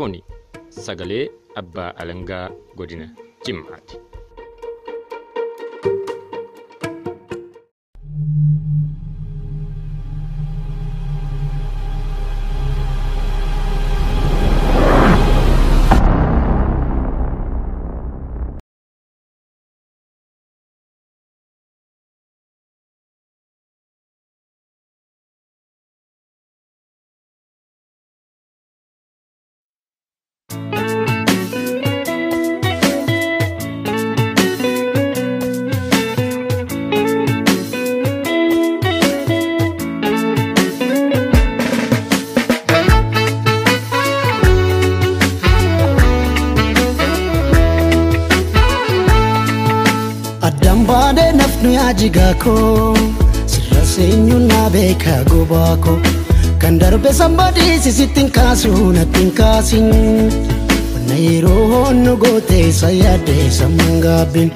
[0.00, 0.24] Kuni
[0.84, 1.24] sagalee
[1.60, 3.06] abbaa alangaa godina
[3.44, 4.09] Jimmaati.
[52.14, 52.96] Nafnu yaajigaa koo
[53.46, 55.98] sirra seenyuun naa beekaa gobaa koo
[56.58, 59.88] kan darbe sambadii sisittiin kaasuu nattiin kaasin
[60.94, 64.50] wanna yeroo honnu gootee isa yaaddee sammuun gaabbin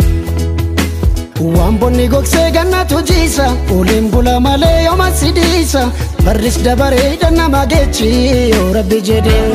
[1.56, 3.46] waan bonni gogsee gannatu jiisa
[3.78, 5.88] oliin bula malee yooma sidiisa
[6.24, 9.52] barris dabaree nama geechi yoo rabbi jedheen.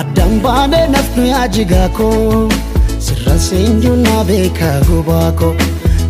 [0.00, 2.48] Addaan baadhee nafnu yaajigaa koo
[3.38, 5.54] sirra seenyuu naa beekaa gobaa koo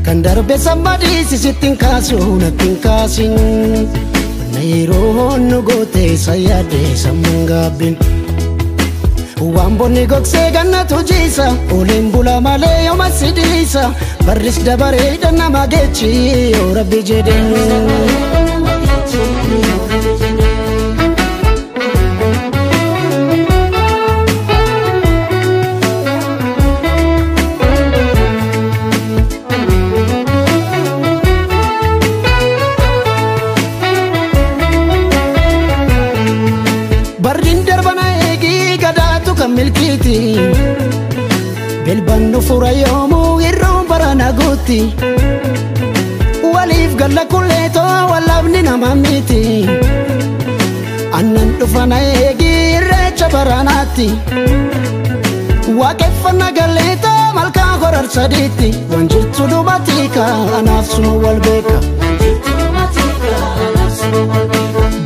[0.05, 3.33] kan darbe sambadii sisittiin kaasuu nattiin kaasin
[4.39, 7.97] wanna yeroo honnu gootee isa yaaddee sammuun gaabbin
[9.57, 11.47] waan bonni gogsee gannatu jiisa
[11.79, 13.85] oliin bula malee yooma sidiisa
[14.27, 16.11] barris dabaree nama geechi
[16.57, 18.28] yoo rabbi jedheen.
[44.69, 44.95] Guutti.
[46.55, 49.67] Waliif galla kulleetoo wallabni nama miti.
[51.19, 54.09] Annan dhufana eegii irreecha baranaatti.
[55.81, 58.71] Waaqeffannaa galleetoo malkaa horar sadiitti.
[58.91, 60.11] Waan jirtu dubatii
[60.59, 61.79] anaaf sunu wal beeka.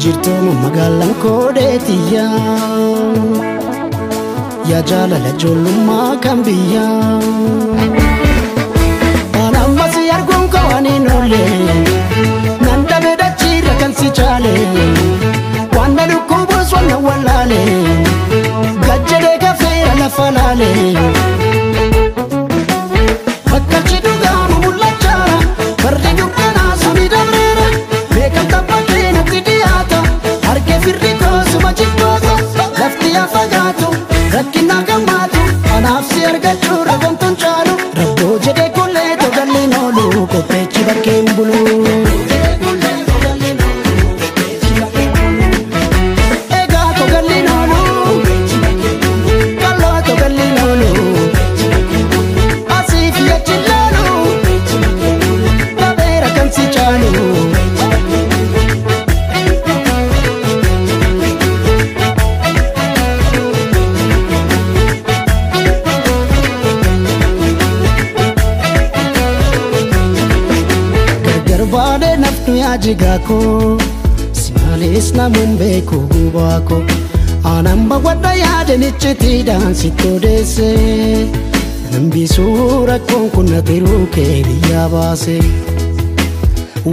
[0.02, 2.24] jirtooma magaalaan koodeetiyya
[4.70, 6.86] yaa jaalala ijoollummaa kan biyya
[7.76, 8.11] waan ammas
[10.72, 11.42] arguun kawaniin oolle
[12.66, 14.54] nan dhabe dachiirra kan si chaale
[15.76, 17.60] waan na dhukkubuus wanna wallaale
[18.86, 20.70] gajjadee kafeera lafa laale
[23.50, 25.38] bakkachi dhugaamu mul'achaara
[25.82, 27.66] fardi dukkanaa suni dabreera
[28.14, 30.00] beekamta bakkee natti dhiyaata
[30.48, 32.34] harkee firri koosuma jibboota
[32.80, 33.88] lafti yaa fagaatu
[34.36, 35.42] rakkina gammaatu
[35.76, 36.81] anaaf si argachuu
[72.82, 73.78] nafnu yaajigaa koo
[74.32, 76.82] si maalees namuun beeku gubaa koo
[77.50, 80.68] aanan bawwadha yaadanichitiidhaan sitti odeesse
[81.92, 85.36] nambisuu rakkoon kun natiruu kee biyyaa baase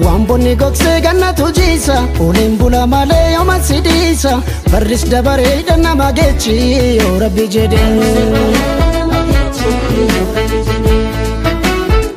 [0.03, 4.33] waan bonni gogsee gannatu jiisa oliin bula malee yooma sidiisa
[4.71, 6.57] barris dabaree nama geechi
[6.99, 7.99] yoo rabbi jedheen.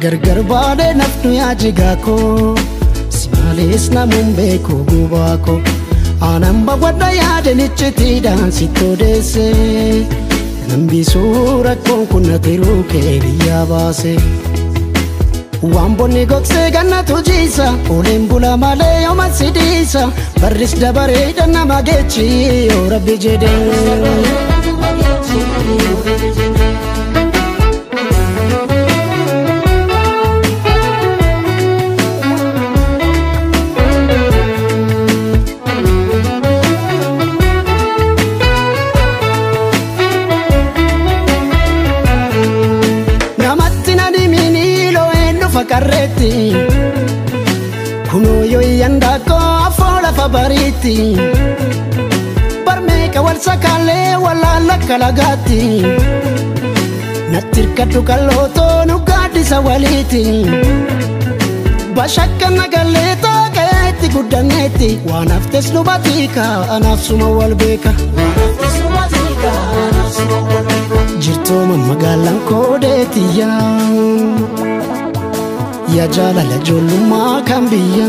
[0.02, 2.54] gargar baadhee nafnu yaajigaa koo
[3.52, 5.56] maalees namuun beeku gubaa koo
[6.28, 9.44] aanan bawwadha yaadanichitiidhaan sitti odeesse
[10.68, 14.14] nambisuu rakkoon kun natiruu kee biyyaa baase
[15.74, 17.66] waan bonni gogsee gannatu jiisa
[17.96, 20.02] oliin bula malee yooma sidiisa
[20.40, 21.26] barris dabaree
[21.56, 22.26] nama geechi
[22.70, 24.12] yoo rabbi jedheen.
[50.82, 55.60] Bariitti barmeeqa wal sakaalee walaala kalagaatti
[57.32, 60.22] natti hirkadhu qallootoo nu gaaddisa waliiti
[61.96, 66.46] bashakka nagallee taaqeetti guddanneetti waan haftes nu batiika
[66.76, 67.92] anaaf suma wal beeka
[71.24, 73.60] jirtooma magaalaan koodeetiyyaa
[75.96, 78.08] yaa jaalala ijoollummaa kan biyya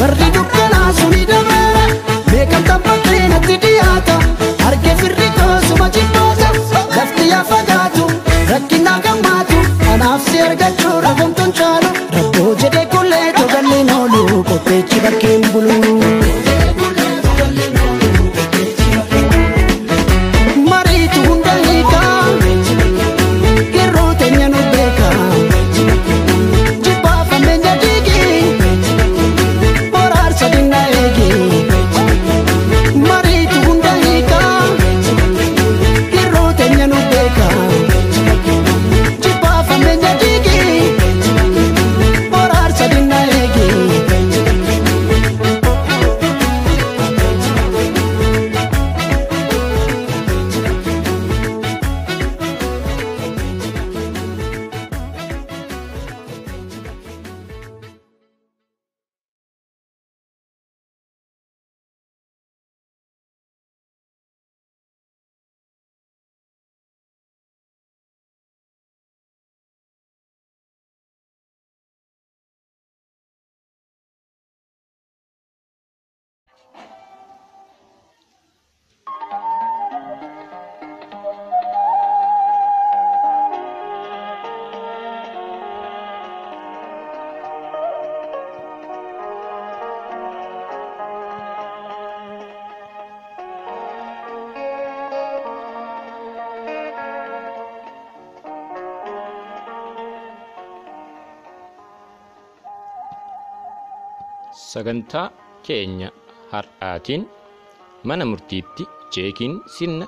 [0.00, 1.84] barri dukkanaa suni dameera
[2.30, 4.16] beekamta bakkee natti dhiyaata
[4.68, 6.48] arge firri koosuma jibboota
[6.96, 8.04] lafti yaa fagaatu
[8.52, 9.58] rakkinaa gammaatu
[9.94, 11.35] anaaf si argachuu rafamtuun
[104.76, 105.26] sagantaa
[105.66, 106.08] keenya
[106.52, 107.24] har'aatiin
[108.08, 108.84] mana murtiitti
[109.16, 110.06] jeekiin sirna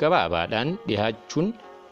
[0.00, 1.48] gabaabaadhaan dhihaachuun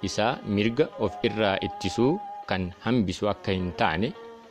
[0.09, 2.13] isaa mirga of irraa ittisuu
[2.51, 4.09] kan hambisu akka hin taane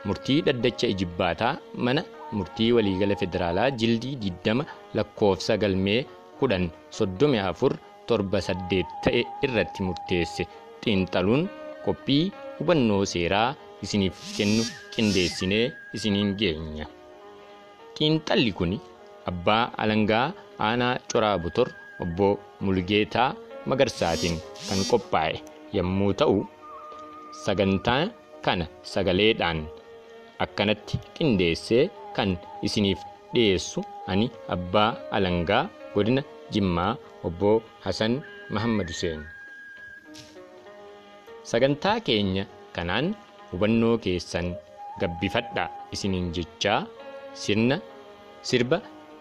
[0.08, 1.54] murtii dhaddacha ijibbaataa
[1.86, 2.02] mana
[2.38, 4.66] murtii waliigala federaalaa jildii 20
[4.98, 6.00] lakkoofsa galmee
[6.42, 6.68] 10
[6.98, 7.78] 34
[8.10, 10.44] torba saddeet ta'e irratti murteesse
[10.84, 11.42] xiinxaluun
[11.86, 12.22] qophii
[12.60, 13.48] hubannoo seeraa
[13.86, 14.62] isiniif kennu
[14.94, 15.64] qindeessinee
[15.96, 16.86] isiniin geenya.
[17.98, 18.72] Xiinxalli kun
[19.30, 20.26] abbaa alangaa
[20.66, 21.68] aanaa coraa butor
[22.04, 22.28] obbo
[22.64, 23.30] mulgeetaa
[23.70, 24.36] magarsaatiin
[24.68, 25.36] kan qophaa'e
[25.76, 26.38] yommuu ta'u
[27.44, 28.02] sagantaa
[28.44, 29.60] kana sagaleedhaan
[30.44, 31.84] akkanatti qindeessee
[32.16, 32.30] kan
[32.66, 33.00] isiniif
[33.34, 33.80] dhiyeessu
[34.12, 36.22] ani abbaa alangaa godina
[36.54, 36.92] jimmaa
[37.28, 37.50] obbo
[37.84, 38.14] hasan
[38.54, 39.20] mahammad huseen.
[41.50, 42.44] Sagantaa keenya
[42.76, 43.06] kanaan
[43.50, 44.48] hubannoo keessan
[45.00, 46.80] gabbifadhaa isiniin jechaa
[47.34, 47.76] sirna
[48.42, 48.78] sirba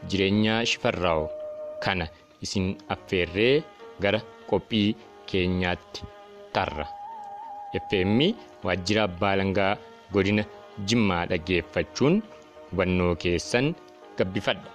[0.10, 1.26] jireenyaa shifarraa'u
[1.84, 2.06] kana
[2.46, 3.64] isin affeerree
[4.04, 4.96] gara qophii
[5.30, 6.02] keenyaatti
[6.54, 6.86] tarra.
[7.88, 8.20] FM
[8.66, 9.74] waajjira abbaa alangaa
[10.14, 10.44] godina
[10.88, 12.16] jimmaa dhaggeeffachuun
[12.72, 13.74] hubannoo keessan
[14.18, 14.70] gabbifadha.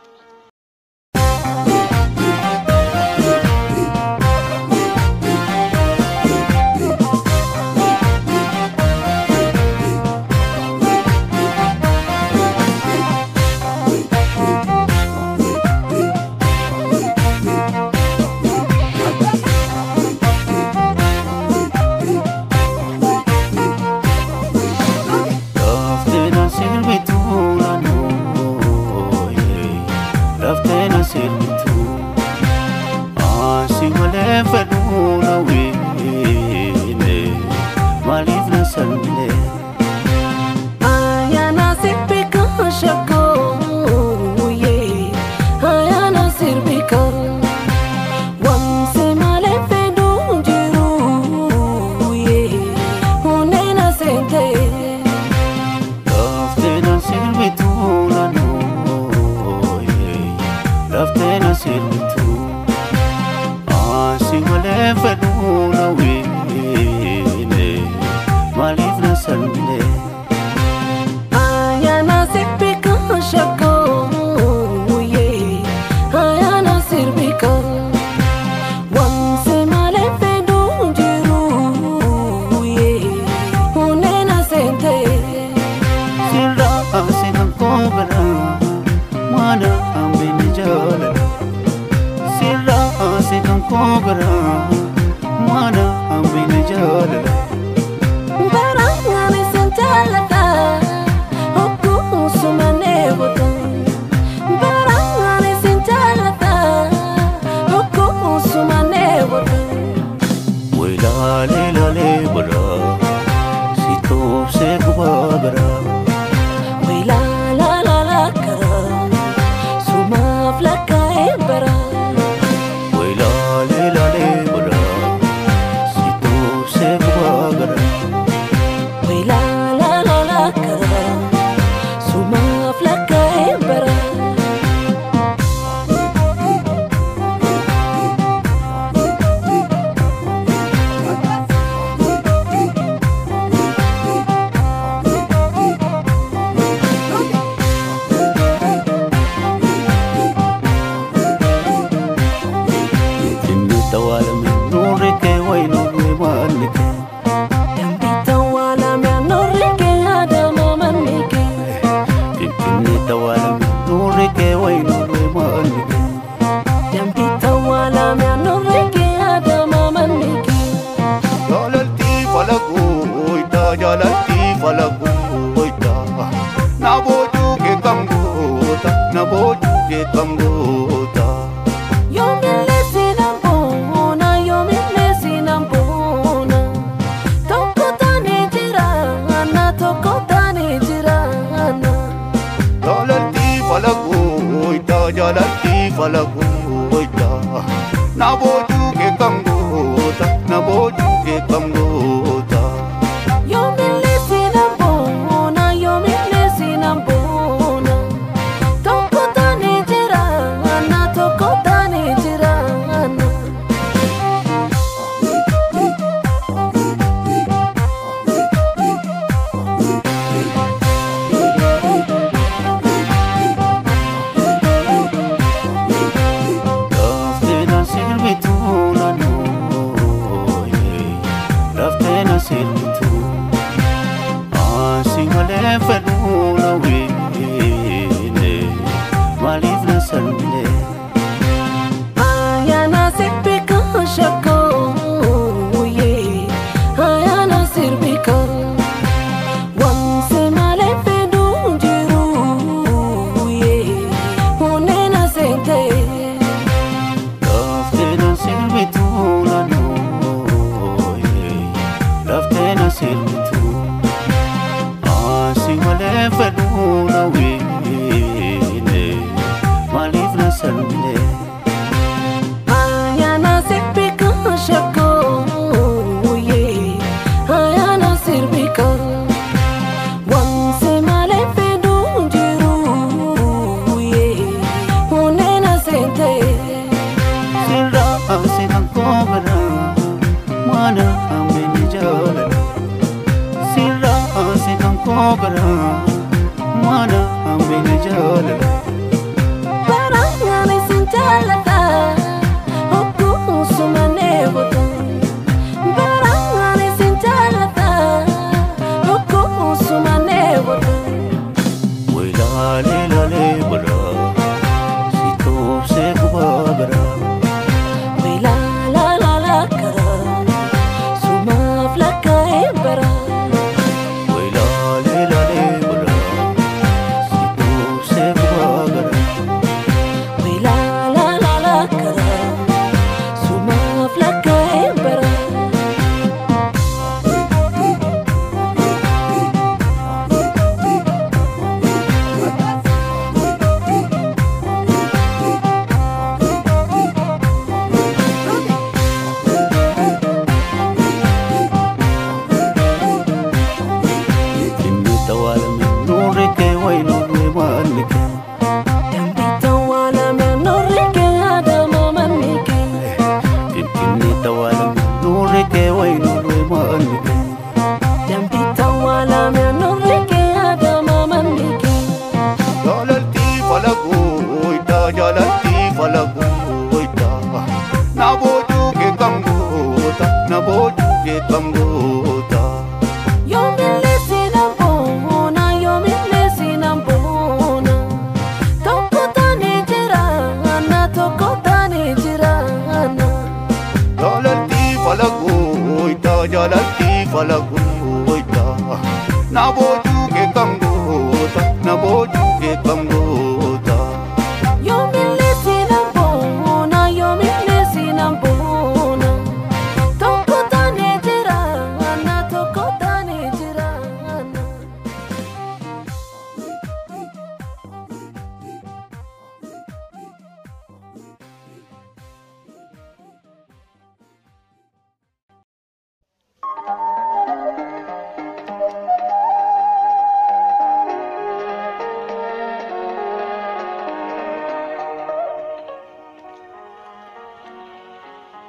[115.42, 115.71] Gubaa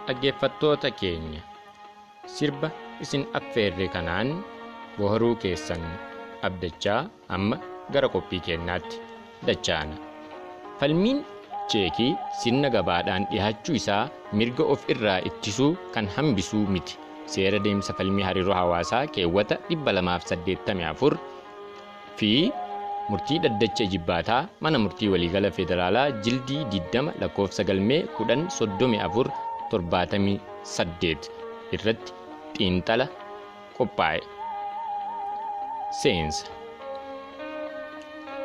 [0.07, 1.41] Dhaggeeffattoota keenya
[2.36, 2.69] sirba
[3.03, 4.29] isin affeerre kanaan
[4.98, 5.83] boharuu keessan
[6.48, 7.01] abdachaa
[7.36, 7.57] amma
[7.93, 9.00] gara qophii keenyaatti
[9.48, 9.95] dachaana.
[10.79, 11.19] Falmiin
[11.72, 14.03] cheekii sirna gabaadhaan dhiyaachuu isaa
[14.39, 17.00] mirga of irraa ittisuu kan hambisuu miti.
[17.33, 21.17] Seera deemsa falmii hariiroo hawaasaa keewwata 284
[22.19, 22.31] fi
[23.10, 29.31] murtii dhaddacha jibbaataa mana murtii waliigala federaalaa jildii 20 lakkoofsa galmee 1034
[29.74, 31.32] 78
[31.75, 32.12] irratti
[32.58, 33.06] xiinxala
[33.77, 34.22] qophaa'e.
[36.01, 36.46] Seensa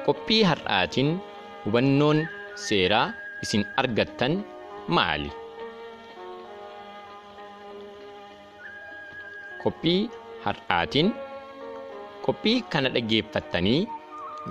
[0.06, 1.10] Qophii har'aatiin
[1.64, 2.18] hubannoon
[2.66, 3.06] seeraa
[3.44, 4.34] isin argattan
[4.96, 5.30] maali?
[9.62, 10.00] Qophii
[10.44, 11.08] har'aatiin
[12.26, 13.80] qophii kana dhaggeeffattanii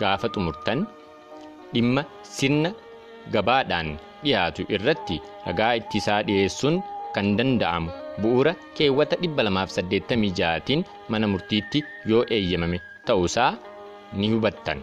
[0.01, 0.79] gaafa xumurtan
[1.73, 2.01] dhimma
[2.35, 2.69] sirna
[3.33, 3.89] gabaadhaan
[4.23, 6.77] dhiyaatu irratti ragaa ittisaa dhiyeessuun
[7.15, 7.89] kan danda'amu
[8.21, 13.51] bu'uura keewwata 286tiin mana murtiitti yoo eeyyamame ta'uusaa
[14.19, 14.79] ni hubattan.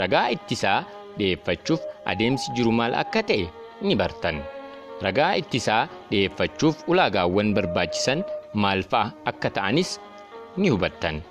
[0.00, 0.78] Ragaa ittisaa
[1.18, 1.80] dhiyeeffachuuf
[2.12, 3.46] adeemsi jiru maal akka ta'e
[3.86, 4.42] ni bartan.
[5.06, 9.90] Ragaa ittisaa dhiyeeffachuuf ulaagaawwan barbaachisan maal fa'a akka ta'anis
[10.56, 11.22] ni hubattan.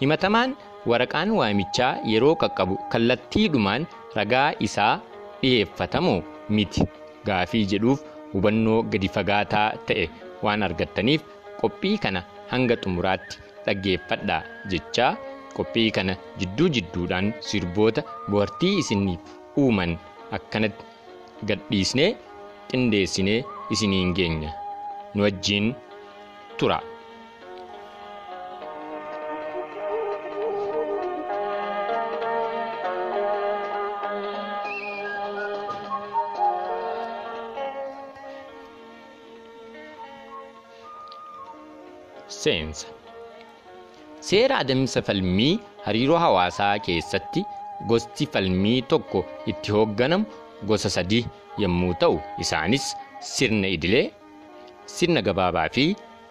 [0.00, 0.56] Himatamaan
[0.90, 3.86] waraqaan waamichaa yeroo qaqqabu kallattiidhumaan
[4.18, 4.94] ragaa isaa
[5.42, 6.84] dhiyeeffatamoo miti.
[7.26, 8.00] Gaafii jedhuuf
[8.32, 10.04] hubannoo gadi fagaataa ta'e
[10.44, 11.22] waan argattaniif
[11.60, 15.10] qophii kana hanga xumuraatti dhaggeeffadhaa jechaa
[15.56, 19.20] qophii kana jidduu jidduudhaan sirboota bohaartii isiniif
[19.62, 19.96] uuman
[20.38, 20.84] akkanatti
[21.50, 22.10] gadhiisnee
[22.70, 23.40] qindeessinee
[23.74, 24.50] isiniin geenya.
[25.14, 25.74] Nu wajjiin
[26.58, 26.78] tura.
[42.42, 42.86] Seensa
[44.28, 45.52] Seera adeemsa falmii
[45.86, 47.42] hariiroo hawaasaa keessatti
[47.90, 49.20] gosti falmii tokko
[49.52, 50.24] itti hoogganamu
[50.70, 51.24] gosa sadii
[51.62, 52.86] yommuu ta'u isaanis
[53.32, 54.06] sirna idilee,
[54.96, 55.84] sirna gabaabaa fi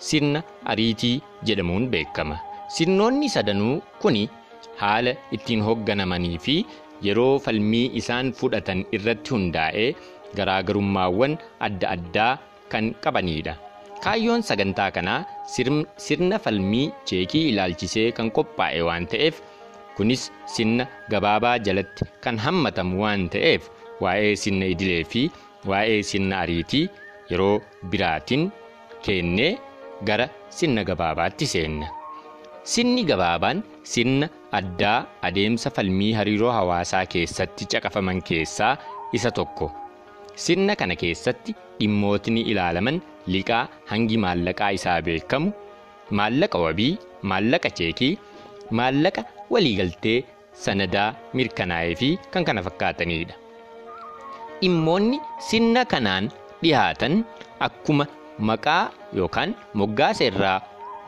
[0.10, 0.42] sirna
[0.74, 1.16] ariitii
[1.50, 2.38] jedhamuun beekama.
[2.76, 4.24] Sirnoonni sadanuu kuni
[4.82, 6.56] haala ittiin hoogganamanii fi
[7.08, 9.90] yeroo falmii isaan fudhatan irratti hundaa'ee
[10.40, 11.38] garaagarummaawwan
[11.70, 12.32] adda addaa
[12.74, 13.56] kan qabanidha.
[14.04, 15.26] Kaayyoon sagantaa kanaa
[16.06, 19.40] sirna falmii cheekii ilaalchisee kan qophaa'e waan ta'eef
[19.98, 20.24] kunis
[20.56, 23.70] sirna gabaabaa jalatti kan hammatamu waan ta'eef
[24.06, 25.24] waa'ee sirna idilee fi
[25.72, 26.84] waa'ee sirna ariitii
[27.32, 27.56] yeroo
[27.94, 28.46] biraatiin
[29.08, 29.52] keennee
[30.10, 30.28] gara
[30.60, 31.88] sirna gabaabaatti seenna.
[32.74, 34.30] Sirni gabaabaan sirna
[34.60, 34.98] addaa
[35.30, 38.74] adeemsa falmii hariiroo hawaasaa keessatti caqafaman keessaa
[39.20, 39.72] isa tokko.
[40.44, 42.98] Sirna kana keessatti dhimmootni ilaalaman
[43.34, 45.50] liqaa hangi maallaqaa isaa beekamu,
[46.20, 46.94] maallaqa wabii,
[47.32, 48.14] maallaqa cheekii,
[48.80, 49.22] maallaqa
[49.54, 50.18] waliigaltee
[50.66, 53.36] sanadaa mirkanaa'ee fi kan kana fakkaatanidha.
[54.62, 55.18] Dhimmoonni
[55.50, 56.30] sirna kanaan
[56.62, 57.16] dhihaatan
[57.68, 58.06] akkuma
[58.50, 58.84] maqaa
[59.20, 60.58] yookaan moggaasa irraa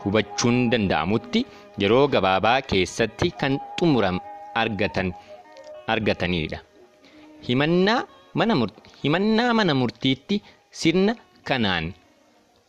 [0.03, 1.45] hubachuun danda'amutti
[1.81, 4.17] yeroo gabaabaa keessatti kan xumuram
[4.61, 5.09] argatan
[5.93, 6.59] argatanidha.
[7.47, 8.01] Himannaa
[8.39, 8.53] mana
[9.03, 10.37] himannaa mana murtiitti
[10.81, 11.13] sirna
[11.49, 11.85] kanaan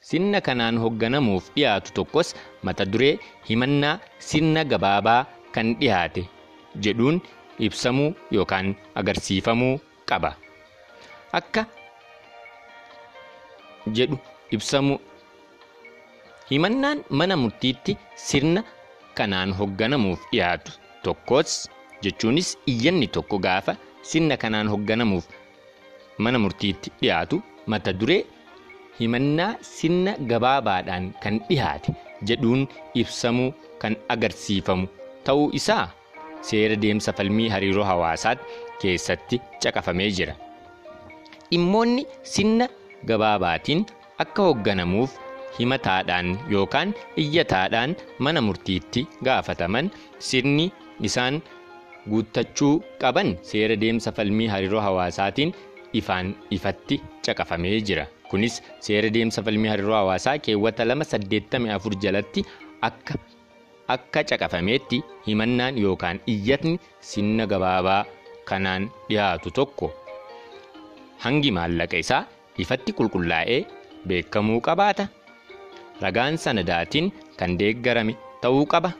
[0.08, 2.28] sirna kanaan hoogganamuuf dhiyaatu tokkos
[2.66, 3.14] mata duree
[3.50, 5.20] himannaa sirna gabaabaa
[5.54, 6.22] kan dhiyaate
[6.86, 7.20] jedhuun
[7.66, 8.68] ibsamuu yookaan
[9.00, 9.74] agarsiifamuu
[10.10, 10.30] qaba.
[11.38, 11.62] Akka
[13.96, 14.16] jedhu
[14.56, 14.98] ibsamuu
[16.50, 17.92] himannaan mana murtiitti
[18.28, 18.62] sirna
[19.18, 20.72] kanaan hoogganamuuf dhiyaatu
[21.04, 21.52] tokkos
[22.02, 23.76] jechuunis iyyanni tokko gaafa
[24.10, 25.26] sirna kanaan hoogganamuuf
[26.26, 27.36] mana murtiitti dhiyaatu
[27.74, 28.20] mata duree
[29.00, 31.94] himannaa sirna gabaabaadhaan kan dhihaate
[32.30, 32.62] jedhuun
[33.02, 33.48] ibsamuu
[33.82, 34.86] kan agarsiifamu
[35.28, 35.86] ta'uu isaa
[36.48, 38.44] seera deemsa falmii hariiroo hawaasaatti
[38.82, 40.34] keessatti caqafamee jira.
[41.50, 42.02] Dhimmoonni
[42.32, 42.66] sirna
[43.10, 43.82] gabaabaatiin
[44.24, 45.16] akka hoogganamuuf
[45.58, 49.90] himataadhaan yookaan iyyataadhaan mana murtiitti gaafataman
[50.28, 50.66] sirni
[51.08, 51.40] isaan
[52.10, 55.54] guuttachuu qaban seera deemsa falmii hariiroo hawaasaatiin
[55.92, 58.06] ifaan ifatti caqafamee jira.
[58.30, 62.44] Kunis seera deemsa falmii hariiroo hawaasaa keewwata lama saddeettamii afur jalatti
[62.88, 63.14] akka
[63.94, 68.04] akka caqafameetti himannaan yookaan iyyatni sirna gabaabaa
[68.50, 69.90] kanaan dhiyaatu tokko
[71.24, 72.22] hangi maallaqa isaa
[72.64, 73.60] ifatti qulqullaa'ee
[74.08, 75.08] beekamuu qabaata.
[76.00, 78.90] Ragaan sanadaatiin kan deeggarame ta'uu qaba.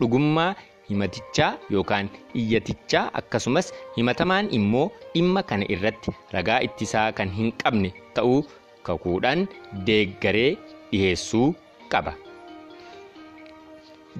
[0.00, 0.54] Dhugummaa
[0.90, 2.08] himatichaa yookaan
[2.42, 8.40] iyyatichaa akkasumas himatamaan immoo dhimma kana irratti ragaa ittisaa kan hin qabne ta'uu
[8.88, 9.46] kakuudhaan
[9.86, 10.50] deeggaree
[10.92, 11.46] dhiheessuu
[11.94, 12.12] qaba.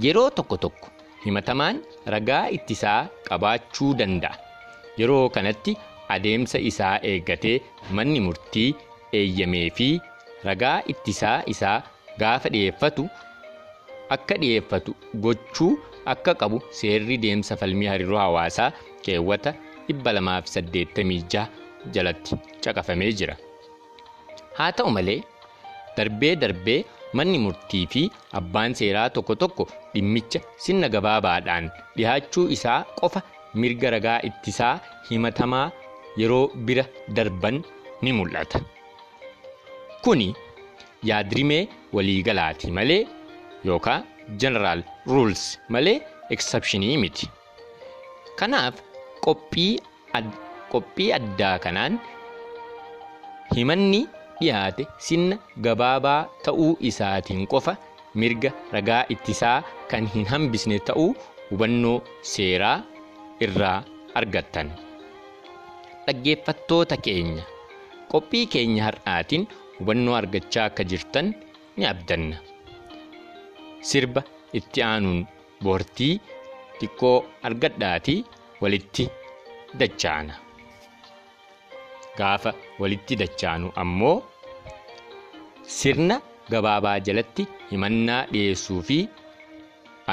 [0.05, 0.89] Yeroo tokko tokko
[1.27, 1.83] himatamaan
[2.15, 4.35] ragaa ittisaa qabaachuu danda'a.
[4.99, 5.77] Yeroo kanatti
[6.17, 7.57] adeemsa isaa eeggatee
[7.99, 8.69] manni murtii
[9.21, 9.89] eeyyamee fi
[10.49, 11.77] ragaa ittisaa isaa
[12.23, 13.07] gaafa dhiyeeffatu
[14.17, 14.95] akka dhiyeeffatu
[15.27, 15.73] gochuu
[16.13, 18.73] akka qabu seerri deemsa falmii hariiroo hawaasaa
[19.05, 19.55] keewwata
[19.91, 21.47] 286
[21.95, 23.37] jalatti caqafamee jira.
[24.59, 25.21] Haa ta'u malee
[25.97, 26.85] darbee darbee
[27.19, 28.03] manni murtii fi
[28.41, 33.23] abbaan seeraa tokko tokko dhimmicha sirna gabaabaadhaan dhihaachuu isaa qofa
[33.63, 34.75] mirga ragaa ittisaa
[35.11, 35.67] himatamaa
[36.21, 36.85] yeroo bira
[37.17, 37.63] darban
[38.03, 38.61] ni mul'ata.
[40.05, 40.29] Kuni
[41.11, 41.63] yaadrimee
[41.93, 43.07] waliigalaati malee
[43.69, 44.05] yookaan
[44.41, 45.97] jeneraal ruuls malee
[46.37, 47.27] eksepshinii miti.
[48.39, 48.75] Kanaaf
[49.27, 51.99] qophii addaa kanaan
[53.57, 54.01] himanni
[54.41, 57.75] dhiyaate sirna gabaabaa ta'uu isaatiin qofa
[58.23, 59.59] mirga ragaa ittisaa
[59.91, 61.11] kan hin hambisne ta'uu
[61.51, 61.99] hubannoo
[62.33, 62.79] seeraa
[63.47, 63.77] irraa
[64.21, 64.69] argattan.
[66.07, 67.45] Dhaggeeffattoota keenya
[68.13, 69.47] qophii keenya har'aatiin
[69.79, 71.33] hubannoo argachaa akka jirtan
[71.77, 72.37] ni abdanna.
[73.89, 74.23] Sirba
[74.59, 75.21] itti aanuun
[75.65, 76.15] boortii
[76.81, 77.17] xiqqoo
[77.49, 78.19] argadhaatii
[78.63, 79.05] walitti
[79.81, 80.35] dachaana.
[82.19, 82.51] Gaafa
[82.83, 84.17] walitti dachaanu ammoo
[85.79, 86.17] sirna
[86.53, 88.99] gabaabaa jalatti himannaa dhiyeessuu fi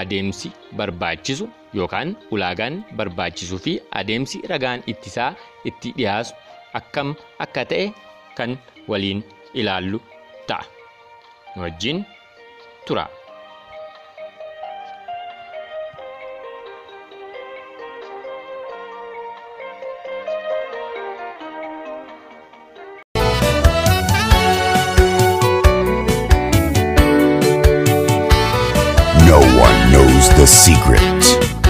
[0.02, 1.46] adeemsi barbaachisu
[1.80, 5.32] yookaan ulaagaan barbaachisuu fi adeemsi ragaan ittisaa
[5.72, 6.34] itti dhiyaasu
[6.80, 7.10] akkam
[7.46, 7.88] akka ta'e
[8.38, 8.52] kan
[8.92, 9.22] waliin
[9.60, 10.00] ilaallu
[10.50, 10.64] ta'a.
[11.62, 12.00] Wajjin
[12.88, 13.06] tura.
[30.22, 31.61] Knows the secret.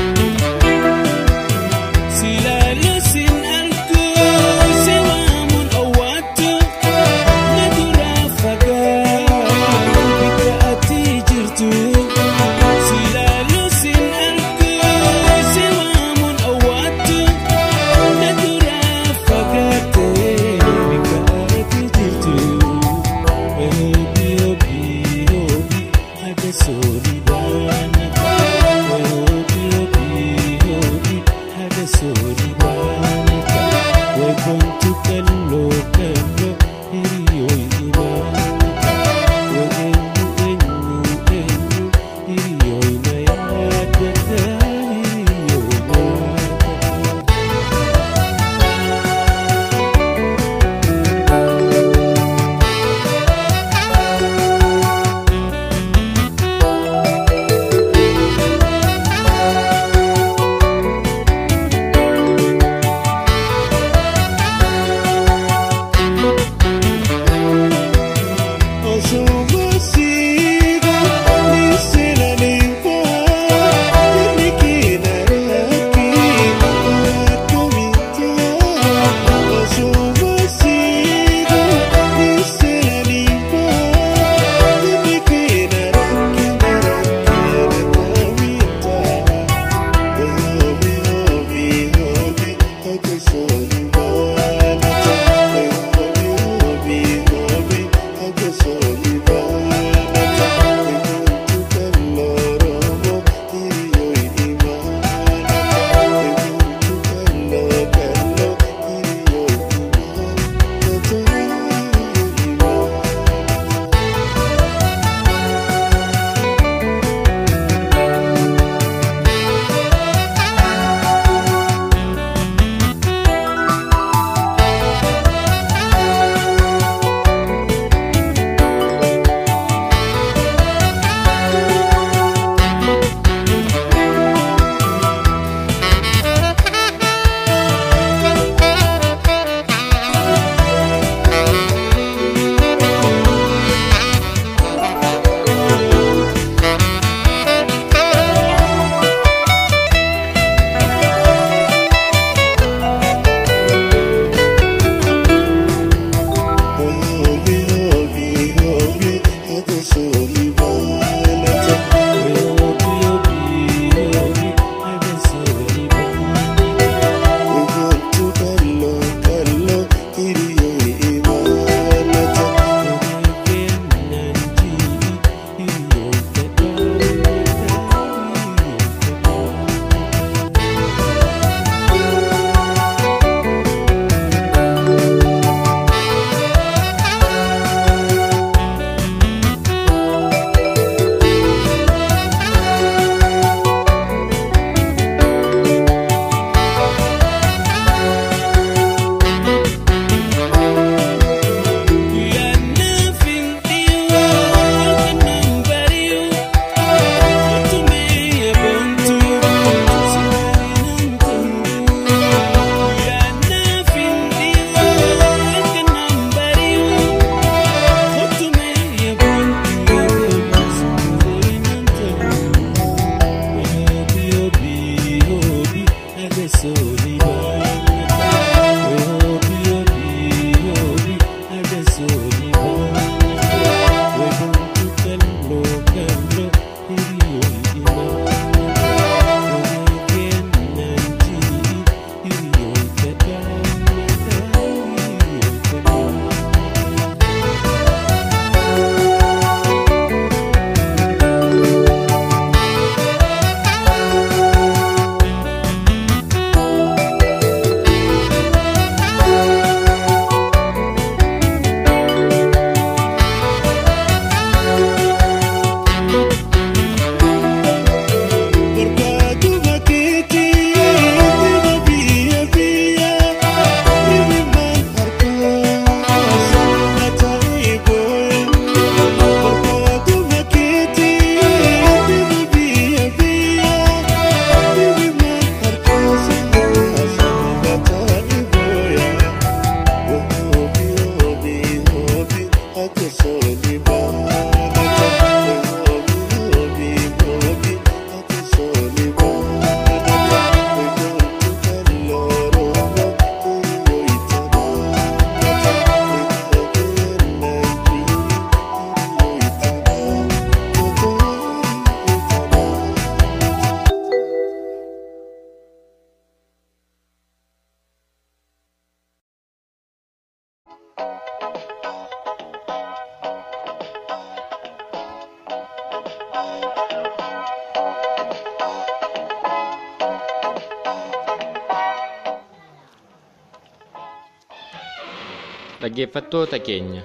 [335.81, 337.01] Dhaggeeffattoota keenya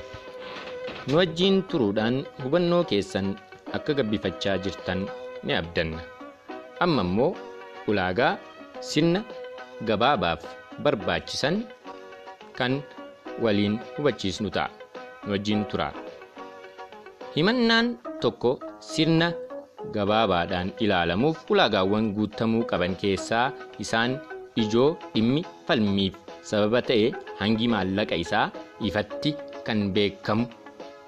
[1.09, 3.29] nu wajjiin turuudhaan hubannoo keessan
[3.77, 5.07] akka gabbifachaa jirtan
[5.45, 6.01] ni abdanna.
[6.85, 7.31] Amma immoo
[7.89, 8.33] ulaagaa
[8.91, 9.23] sirna
[9.89, 10.43] gabaabaaf
[10.83, 11.63] barbaachisan
[12.59, 12.83] kan
[13.45, 14.69] waliin hubachiisnu ta'a.
[15.25, 15.93] Nu wajjiin turaa.
[17.37, 19.33] Himannaan tokko sirna
[19.95, 23.53] gabaabaadhaan ilaalamuuf ulaagaawwan guutamuu qaban keessaa
[23.85, 24.19] isaan
[24.63, 26.15] ijoo dhimmi falmiif
[26.51, 28.47] sababa ta'e hangi maallaqa isaa
[28.81, 29.35] ifatti
[29.67, 30.47] kan beekamu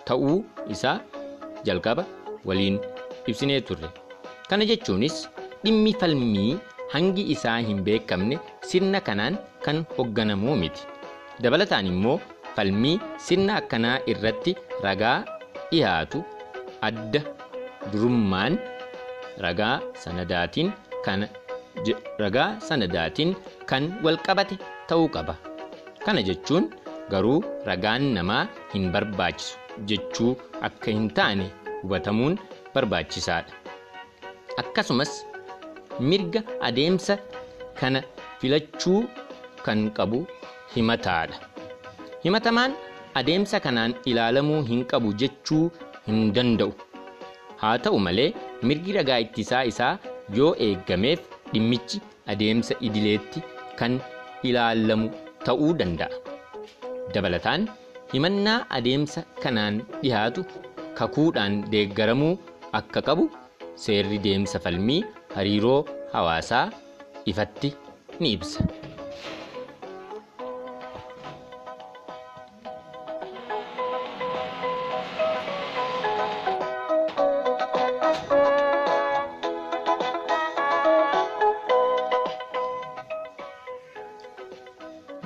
[0.09, 0.99] ta'uu isaa
[1.65, 2.05] jalqaba
[2.45, 2.79] waliin
[3.27, 3.89] ibsinee turre.
[4.49, 5.29] Kana jechuunis
[5.65, 6.57] dhimmi falmii
[6.93, 10.83] hangi isaa hin beekamne sirna kanaan kan hoogganamuu miti.
[11.43, 12.21] Dabalataan immoo
[12.57, 15.19] falmii sirna akkanaa irratti ragaa
[15.71, 16.25] dhiyaatu
[16.89, 17.21] adda
[17.93, 18.59] durummaan
[19.45, 20.73] ragaa sanadaatiin
[21.05, 21.29] kan
[22.23, 23.37] ragaa sanadaatiin
[23.71, 24.57] kan walqabate
[24.89, 25.35] ta'uu qaba.
[26.05, 26.71] Kana jechuun
[27.13, 28.43] garuu ragaan namaa
[28.75, 29.59] hin barbaachisu
[29.93, 30.33] jechuu
[30.69, 31.47] akka hin taane
[31.83, 32.39] hubatamuun
[32.75, 33.53] barbaachisaadha.
[34.63, 35.13] Akkasumas
[36.11, 37.19] mirga adeemsa
[37.81, 38.03] kana
[38.41, 39.01] filachuu
[39.67, 40.21] kan qabu
[40.75, 41.37] himataadha.
[42.25, 42.73] Himatamaan
[43.21, 45.65] adeemsa kanaan ilaalamuu hin qabu jechuu
[46.07, 46.73] hin danda'u.
[47.63, 48.29] Haa ta'u malee
[48.71, 49.93] mirgi ragaa ittisaa isaa
[50.39, 51.21] yoo eeggameef
[51.53, 52.01] dhimmichi
[52.35, 53.43] adeemsa idileetti
[53.79, 54.01] kan
[54.51, 55.11] ilaalamu
[55.47, 56.28] ta'uu danda'a.
[57.15, 57.63] Dabalataan
[58.13, 60.45] himannaa adeemsa kanaan dhiyaatu
[61.01, 62.33] kakuudhaan deeggaramuu
[62.81, 63.27] akka qabu
[63.85, 65.01] seerri deemsa falmii
[65.37, 65.79] hariiroo
[66.15, 66.65] hawaasaa
[67.35, 67.73] ifatti
[68.21, 68.69] ni ibsa.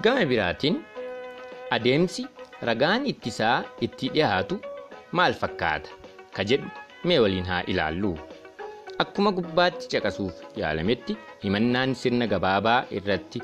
[0.03, 0.77] Gama biraatiin
[1.77, 2.27] adeemsi
[2.69, 3.57] ragaan ittisaa
[3.87, 4.59] itti dhiyaatu
[5.19, 5.91] maal fakkaata
[6.37, 6.69] ka jedhu
[7.11, 8.13] mee waliin haa ilaallu.
[9.03, 13.41] Akkuma gubbaatti caqasuuf yaalametti himannaan sirna gabaabaa irratti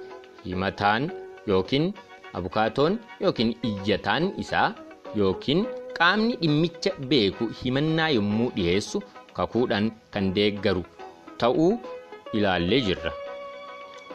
[0.47, 1.09] himataan
[1.51, 1.87] yookiin
[2.41, 4.69] abukaatoon yookiin iyyataan isaa
[5.21, 5.65] yookiin
[5.99, 9.03] qaamni dhimmicha beeku himannaa yommuu dhiyeessu
[9.39, 10.85] kakuudhaan kan deeggaru
[11.43, 11.71] ta'uu
[12.33, 13.13] ilaallee jirra.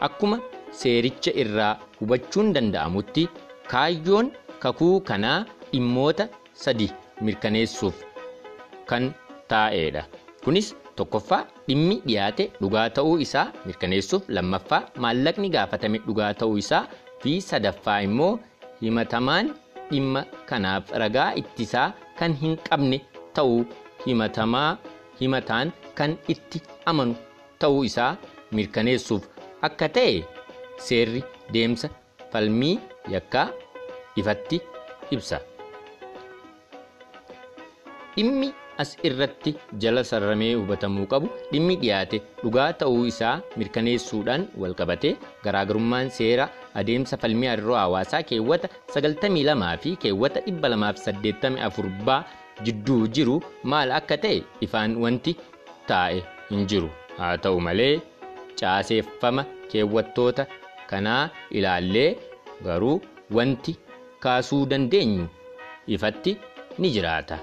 [0.06, 0.38] Akkuma
[0.80, 3.28] seericha irraa hubachuun danda'amutti
[3.72, 4.30] kaayyoon
[4.64, 5.38] kakuu kanaa
[5.72, 6.28] dhimmoota
[6.64, 6.88] sadi
[7.26, 7.96] mirkaneessuuf
[8.90, 9.04] kan
[9.52, 10.02] taa'edha.
[10.44, 16.82] Kunis tokkoffaa dhimmi dhiyaate dhugaa ta'uu isaa mirkaneessuuf lammaffaa maallaqni gaafatame dhugaa ta'uu isaa
[17.22, 18.32] fi sadaffaa immoo
[18.82, 19.50] himatamaan
[19.90, 22.98] dhimma kanaaf ragaa ittisaa kan hin qabne
[23.38, 23.60] ta'uu
[24.06, 24.68] himatamaa
[25.20, 26.60] himataan kan itti
[26.92, 27.14] amanu
[27.64, 28.12] ta'uu isaa
[28.58, 29.24] mirkaneessuuf
[29.68, 30.14] akka ta'e
[30.88, 31.22] seerri
[31.56, 31.88] deemsa
[32.32, 32.74] falmii
[33.14, 33.48] yakkaa
[34.22, 34.60] ifatti
[35.10, 35.40] ibsa.
[38.16, 38.48] Dhimmi
[38.82, 45.12] as irratti jala sarramee hubatamuu qabu dhimmi dhiyaate dhugaa ta'uu isaa mirkaneessuudhaan walqabatee
[45.44, 46.46] garaagarummaan seera
[46.80, 52.20] adeemsa falmii hariiroo hawaasaa keewwata 92 fi keewwata 284 baa
[52.66, 53.36] jidduu jiru
[53.72, 55.36] maal akka ta'e ifaan wanti
[55.90, 56.90] taa'e hin jiru.
[57.18, 57.94] Haa ta'u malee
[58.60, 60.46] caaseeffama keewwattoota
[60.90, 62.08] kanaa ilaallee
[62.66, 63.00] garuu
[63.38, 63.76] wanti
[64.24, 65.26] kaasuu dandeenyu
[65.96, 66.36] ifatti
[66.78, 67.38] ni jiraata.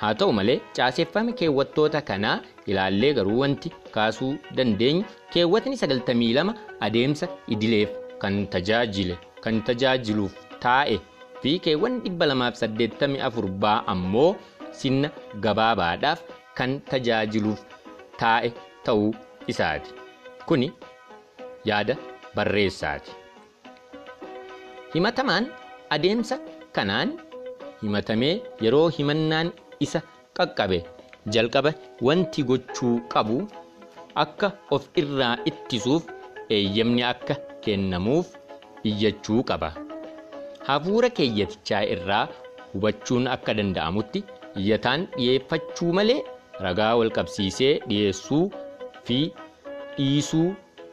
[0.00, 2.36] Haa ta'u malee caaseeffama keewwattoota kanaa
[2.72, 6.54] ilaallee garuu wanti kaasuu dandeenyu keewwatni 92
[6.86, 7.90] adeemsa idileef
[8.24, 10.98] kan tajaajile kan tajaajiluuf taa'e
[11.42, 14.30] fi keewwanni 284 baa ammoo
[14.82, 15.10] sirna
[15.46, 16.20] gabaabaadhaaf
[16.60, 17.60] kan tajaajiluuf
[18.22, 18.52] taa'e
[18.86, 19.10] ta'uu
[19.54, 19.90] isaati.
[20.46, 20.72] Kuni
[21.70, 21.96] yaada
[22.38, 23.12] barreessaati.
[24.94, 25.46] Himatamaan
[25.96, 26.38] adeemsa
[26.76, 27.10] kanaan
[27.82, 29.52] himatamee yeroo himannaan
[29.86, 30.00] isa
[30.38, 30.78] qaqqabe
[31.36, 31.72] jalqaba
[32.08, 33.36] wanti gochuu qabu
[34.24, 36.04] akka of irraa ittisuuf
[36.56, 37.34] eeyyamni akka
[37.66, 38.26] kennamuuf
[38.90, 39.70] iyyachuu qaba.
[40.68, 42.24] Hafuura keeyyatichaa irraa
[42.72, 44.20] hubachuun akka danda'amutti
[44.62, 46.18] iyyataan dhiyeeffachuu malee
[46.66, 48.42] ragaa walqabsiisee dhiyeessuu
[49.10, 49.18] fi
[49.98, 50.48] dhiisuu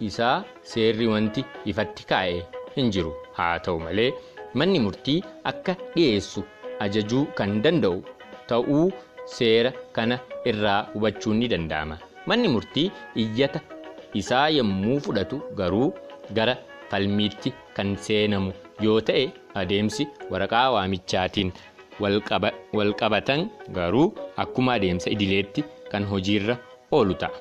[0.10, 2.42] isaa seerri wanti ifatti kaa'e
[2.76, 3.14] hin jiru.
[3.38, 4.12] Haa ta'u malee
[4.54, 6.44] manni murtii akka dhiyeessu
[6.86, 8.04] ajajuu kan danda'u
[8.48, 8.92] ta'uu
[9.38, 10.20] seera kana
[10.52, 11.98] irraa hubachuun ni danda'ama.
[12.26, 12.92] Manni murtii
[13.24, 13.60] iyyata
[14.14, 15.94] isaa yommuu fudhatu garuu
[16.34, 16.58] gara
[16.90, 18.54] falmiitti kan seenamu
[18.86, 19.26] yoo ta'e
[19.62, 21.52] adeemsi waraqaa waamichaatiin
[22.78, 24.08] walqabatan garuu
[24.44, 26.56] akkuma adeemsa idileetti kan hojiirra
[26.92, 27.32] oolu ta'a.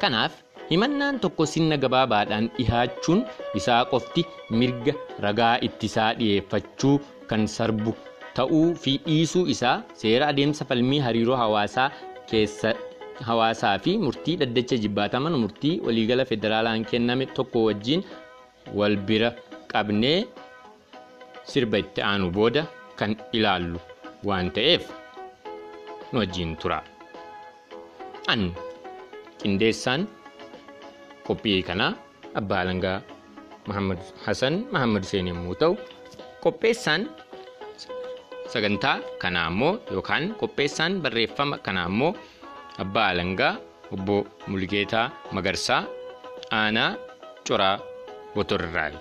[0.00, 0.32] Kanaaf
[0.70, 3.20] himannaan tokko sirna gabaabaadhaan dhihaachuun
[3.60, 4.22] isaa qofti
[4.60, 4.94] mirga
[5.26, 6.96] ragaa ittisaa dhiyeeffachuu
[7.30, 7.94] kan sarbu
[8.38, 11.88] ta'uu fi dhiisuu isaa seera adeemsa falmii hariiroo hawaasaa
[12.32, 12.74] keessa
[13.28, 18.02] hawaasaa fi murtii dhaddacha jibbaataman murtii waliigala federaalaan kenname tokko wajjin
[18.80, 19.30] wal bira
[19.72, 20.18] qabnee
[21.52, 22.66] sirba itti aanu booda
[22.98, 23.78] kan ilaallu
[24.28, 24.84] waan ta'eef
[26.12, 26.78] nu wajjin tura.
[28.32, 28.42] An
[29.42, 30.06] qindeessaan
[31.26, 31.92] qophii kanaa
[32.40, 32.98] abbaa alangaa
[33.68, 35.72] Muhammad Hassan Muhammad Hussein yommuu ta'u
[36.44, 37.02] qopheessaan
[38.52, 42.12] sagantaa kanaa immoo yookaan qopheessaan barreeffama kanaa immoo
[42.84, 43.52] abbaa alangaa
[43.94, 44.16] obbo
[44.50, 45.82] Mulgeetaa Magarsaa
[46.60, 46.90] aanaa
[47.48, 47.76] coraa
[48.34, 48.98] Botorraayi.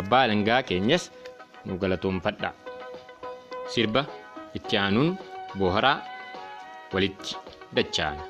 [0.00, 1.04] Abbaa alangaa keenyas
[1.64, 2.50] nu galatoonfadha.
[3.72, 4.02] Sirba
[4.58, 5.10] itti aanuun
[5.58, 5.96] booharaa
[6.94, 7.36] walitti
[7.76, 8.22] dachaana.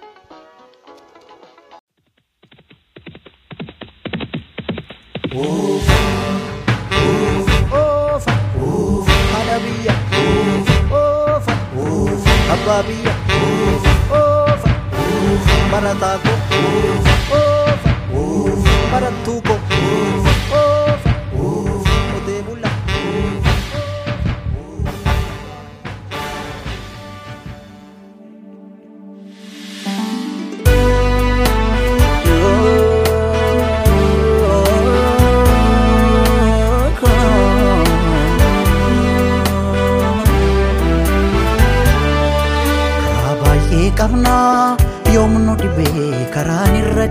[12.55, 13.15] Abbaa biyya
[14.19, 14.71] oofa
[15.73, 16.33] barataa ko
[17.39, 17.91] oofa
[18.93, 19.55] barattuu ko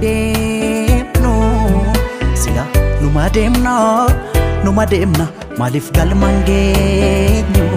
[0.03, 0.11] karaan irra
[1.23, 1.35] deemnu
[2.41, 2.63] sila
[3.01, 3.75] numa deemna
[4.65, 5.25] numa deemna
[5.59, 7.67] maaliif galman geenyu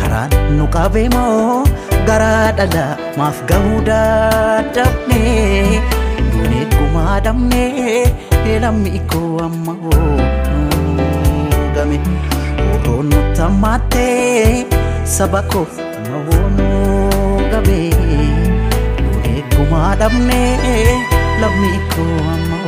[0.00, 1.64] karaan nu qabee moo
[2.08, 2.84] garaa dhala
[3.18, 5.22] maaf gahuu dadhabne
[6.32, 7.64] duunee gumaa dhabne
[8.64, 11.98] lammi koo amma hoogame
[12.72, 14.64] Oroon nu tammaattee
[15.16, 15.66] saba koo
[16.06, 16.69] amma hoonu
[19.60, 20.40] duunee gumaa dhabne
[21.40, 22.58] lammi koo amma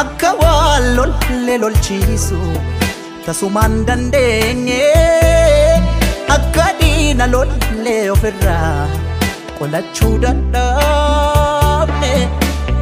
[0.00, 2.40] akka waan lolle lolchiisu
[3.26, 4.84] tasumaan dandeenye
[6.36, 8.76] akka diina lolle ofirraa
[9.58, 10.64] qolachuu dadhabne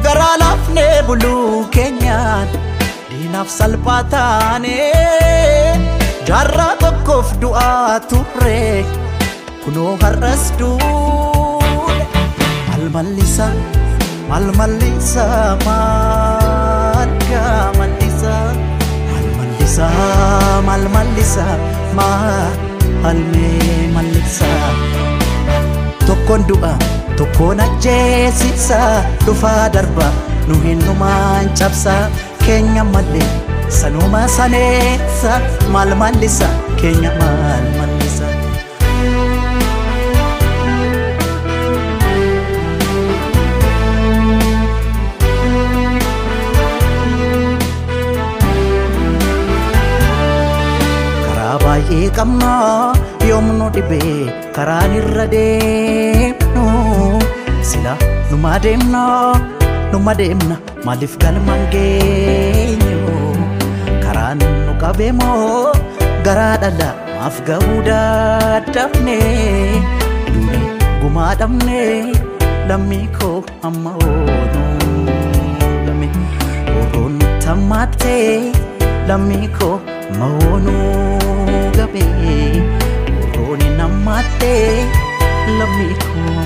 [0.09, 2.47] garaa laafne buluu keenyaan
[3.09, 4.77] diinaaf salphaa taane
[6.29, 8.61] jaarraa tokkoof du'aa turre
[9.63, 12.05] kunoo har'as duune
[12.69, 13.47] mal mallisa
[14.31, 15.25] mal mallisa
[15.67, 18.33] mal yaa mallisa
[19.11, 19.87] mal mallisa
[20.69, 21.47] mal mallisa
[21.99, 24.51] mal mee mallisa
[26.07, 26.73] tokkoon du'a
[27.19, 28.79] tokkoon ajjeesisa
[29.25, 30.07] dhufaa darba
[30.47, 31.95] nu hin numaan cabsa
[32.45, 33.29] keenya mallee
[33.79, 35.39] sanuma saneessa
[35.75, 36.49] mal mallisa
[36.81, 38.27] keenya mal mallisa.
[51.25, 52.51] karaa baay'ee qabna
[53.29, 54.17] yoomnu dhibee
[54.57, 56.48] karaan irra deemnu
[57.79, 57.95] sila
[58.31, 59.03] numa deemna
[59.91, 60.55] numa deemna
[60.85, 63.01] maaliif galman geenyu
[64.03, 65.71] karaan nu qabee moo
[66.25, 69.17] garaa dhala maaf gahuu dadhabne
[70.33, 70.59] duune
[71.01, 71.79] gumaa dhabne
[72.69, 73.37] lammii koo
[73.69, 74.63] amma oonu
[75.87, 76.09] lame
[76.81, 77.15] oroon
[77.45, 78.51] tammaattee
[79.11, 79.75] lammii koo
[80.19, 80.75] mahoonu
[81.77, 82.05] gabe
[83.23, 84.67] orooni nammaattee
[85.59, 86.38] lammii koo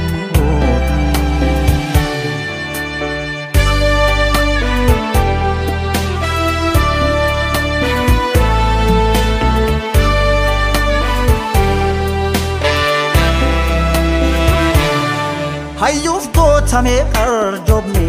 [15.83, 18.05] hayyuuf gootamee arjoomne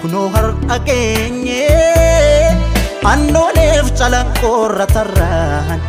[0.00, 1.66] kunoo har'a geenye
[3.12, 5.80] annooleef calanqoorra tarraan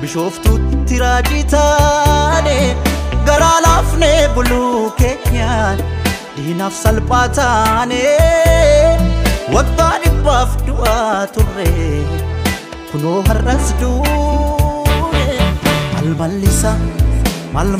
[0.00, 2.56] bishooftuutti raajii taane
[3.28, 5.78] garaa laafnee buluu keenyaan
[6.36, 8.02] diinaaf salphaa taane
[9.54, 11.70] waggaa dhibbaaf du'aa turre
[12.90, 15.26] kunoo har'as duune
[15.94, 16.72] mal mallisa
[17.56, 17.70] mal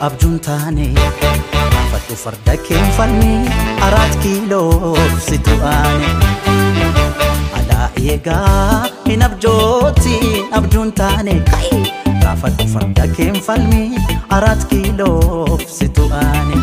[0.07, 0.87] abjuun taane
[1.91, 3.39] Fadhu farda keen falmii
[3.87, 4.95] araat kiiloo
[5.27, 6.09] situ aane
[7.59, 10.15] Alaa eegaa hin abjooti
[10.61, 11.35] abjuun taane
[12.23, 13.87] Gaafadhu farda keen falmii
[14.39, 16.57] araat kiiloo situ aane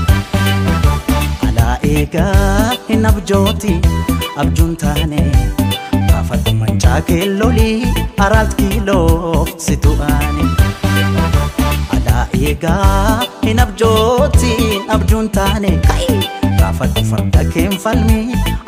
[1.95, 3.73] eegaa hin abjooti
[4.43, 5.21] abjuun taane
[6.09, 7.77] Gaafadhu mancaa keellolii
[8.27, 10.45] araat kiiloo situ aane
[11.97, 18.27] Alaa eegaa hin abjootiin abjuun taane Gaafadhu farda keen falmii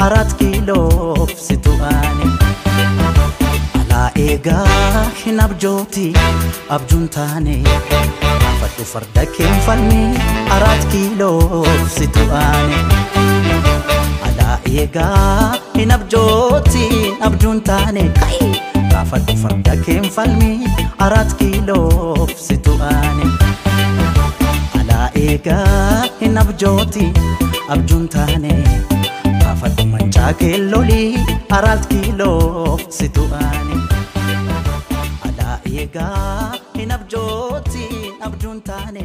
[0.09, 2.27] araat kiiloo situ aane
[3.83, 6.07] Alaa eegaa hin abjooti
[6.79, 7.57] abjuun taane
[8.95, 10.11] farda keen falmii
[10.57, 11.64] araat kiiloo
[11.97, 12.78] situ aane
[14.28, 18.05] Alaa eegaa hin abjootiin abjuun taane
[18.92, 20.59] Gaafadhu farda keen falmii
[21.07, 23.26] araat kiiloo situ aane
[24.80, 27.07] Alaa eegaa hin abjooti
[27.76, 28.53] abjuun taane
[29.40, 31.09] Gaafadhu mancaa keellolii
[31.59, 33.76] araat kiiloo situ aane
[35.30, 37.93] Alaa eegaa hin abjootiin
[38.27, 39.03] abjuun taane.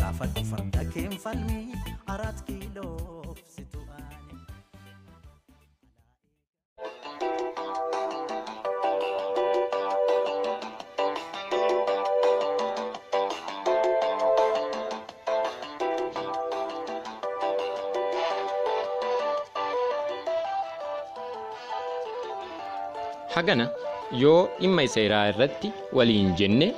[0.00, 1.66] Gaafadhu farda keen falmii
[2.14, 4.38] araat kiiloo situ aane.
[23.34, 23.66] Hagana
[24.22, 25.68] yoo dhimma seeraa irratti
[25.98, 26.68] waliin jenne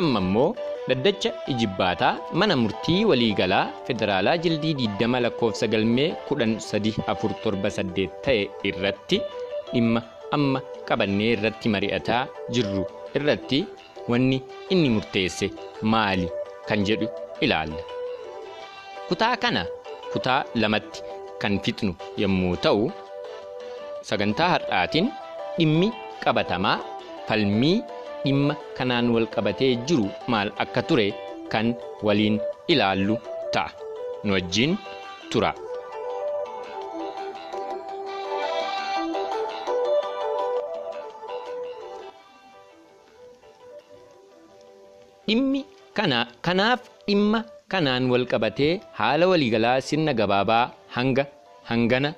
[0.00, 0.48] amma immoo
[0.88, 9.18] dhaddacha ijibbaataa mana murtii waliigalaa federaalaa jildii 20 lakkoofsa galmee 13478 ta'e irratti
[9.72, 10.00] dhimma
[10.36, 12.22] amma qabannee irratti mari'ataa
[12.54, 12.84] jirru
[13.20, 13.58] irratti
[14.12, 14.38] wanni
[14.76, 15.46] inni murteesse
[15.92, 16.28] maali
[16.68, 17.06] kan jedhu
[17.46, 17.82] ilaalla.
[19.08, 19.62] Kutaa kana
[20.12, 21.00] kutaa lamatti
[21.42, 22.84] kan fixnu yommuu ta'u
[24.10, 25.08] sagantaa har'aatiin
[25.58, 25.88] dhimmi
[26.24, 26.78] qabatamaa
[27.28, 27.76] falmii
[28.26, 31.06] dhimma kanaan wal qabatee jiru maal akka ture
[31.52, 31.66] kan
[32.06, 32.36] waliin
[32.72, 33.16] ilaallu
[33.54, 33.70] ta'a.
[34.24, 34.72] Nu wajjin
[35.30, 35.52] tura.
[45.28, 45.60] Dhimmi
[45.96, 47.40] kana kanaaf dhimma
[47.72, 50.64] kanaan wal qabatee haala waliigalaa sirna gabaabaa
[50.96, 51.24] hanga
[51.70, 52.10] hangana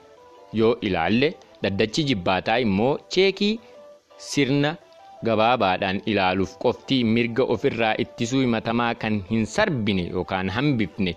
[0.60, 1.28] yoo ilaalle
[1.62, 3.54] dhaddachi jibbaataa immoo cheekii
[4.30, 4.70] sirna
[5.26, 11.14] gabaabaadhaan ilaaluuf qofti mirga ofirraa ittisuu himatamaa kan hin sarbine yookaan hambifne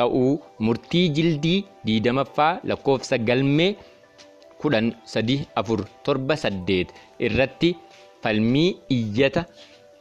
[0.00, 0.30] ta'uu
[0.66, 3.70] murtii jildii diidamaffaa lakkoofsa galmee
[4.62, 6.92] kudhan sadii afur torba saddeet
[7.28, 7.70] irratti
[8.24, 9.44] falmii iyyata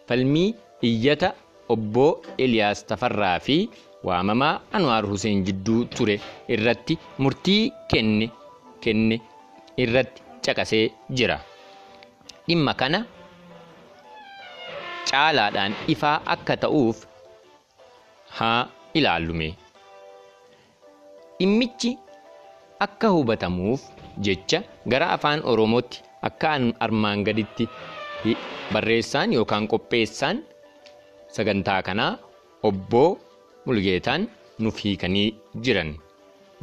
[0.08, 0.49] falmii
[0.89, 1.34] iyyata
[1.74, 2.06] obbo
[2.43, 3.58] Eliyaas Tafarraa fi
[4.08, 6.16] waamamaa Anwaar Hussein jidduu ture
[6.56, 8.28] irratti murtii kenne
[8.84, 9.18] kenne
[9.84, 10.86] irratti caqasee
[11.18, 11.38] jira.
[12.47, 12.99] Dhimma kana
[15.12, 16.97] caalaadhaan ifaa akka ta'uuf
[18.38, 18.62] haa
[18.99, 19.49] ilaallume.
[21.39, 21.91] Dhimmichi
[22.86, 23.82] akka hubatamuuf
[24.28, 24.59] jecha
[24.93, 26.53] gara afaan Oromootti akka
[26.86, 27.68] armaan gaditti
[28.74, 30.43] barreessaan yookaan qopheessaan
[31.38, 32.14] sagantaa kanaa
[32.70, 33.03] obbo
[33.66, 34.24] Mulgeetaan
[34.59, 35.28] nuuf hiikanii
[35.66, 35.91] jiran.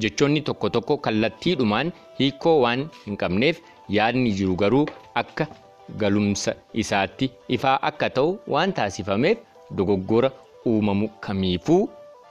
[0.02, 3.60] Jechoonni tokko tokko kallattiidhumaan hiikoo waan hin qabneef
[3.96, 4.86] yaadni jiru garuu
[5.22, 5.46] akka
[6.02, 9.38] galumsa isaatti ifaa akka ta'u waan taasifameef
[9.80, 10.30] dogoggora
[10.72, 11.82] uumamu kamiifuu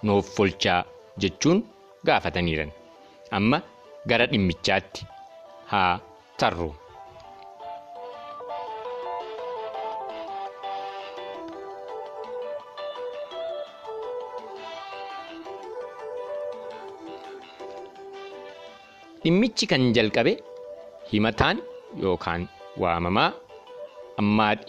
[0.04, 0.82] nuuf folchaa
[1.26, 1.64] jechuun
[2.10, 2.72] gaafataniiran.
[3.38, 3.62] Amma
[4.10, 5.08] gara dhimmichaatti
[5.72, 5.94] haa
[6.38, 6.70] tarru.
[19.24, 20.34] Dhimmichi kan jalqabe
[21.12, 21.58] himataan
[22.04, 22.48] yookaan
[22.84, 23.30] waamamaa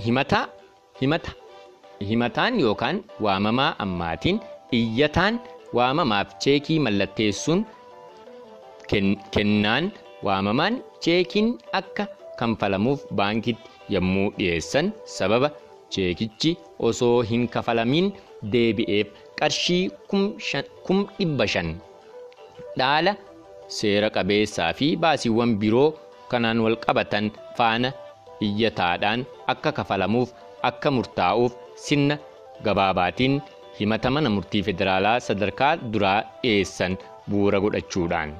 [0.07, 0.49] himata
[2.09, 4.41] himataan yookaan waamamaa ammaatiin
[4.79, 5.41] iyyataan
[5.75, 7.67] waamamaaf cheekii mallatteessuun
[9.35, 9.93] kennaan
[10.27, 12.07] waamamaan cheekiin akka
[12.39, 15.51] kanfalamuuf baankitti yommuu dhiyeessan sababa
[15.97, 18.13] cheekichi osoo hin kafalamiin
[18.53, 19.09] deebi'eef
[19.41, 19.91] qarshii
[20.87, 21.71] kum dhibba shan.
[22.79, 23.15] Dhaala
[23.79, 25.89] seera qabeessaa fi baasiiwwan biroo
[26.31, 27.93] kanaan wal qabatan faana
[28.47, 29.21] iyyataadhaan
[29.53, 30.31] akka kafalamuuf
[30.71, 31.53] akka murtaa'uuf
[31.87, 32.17] sirna
[32.67, 33.35] gabaabaatiin
[33.81, 36.97] himata mana murtii federaalaa sadarkaa duraa dhiyeessan
[37.31, 38.31] bu'uura godhachuudhaan.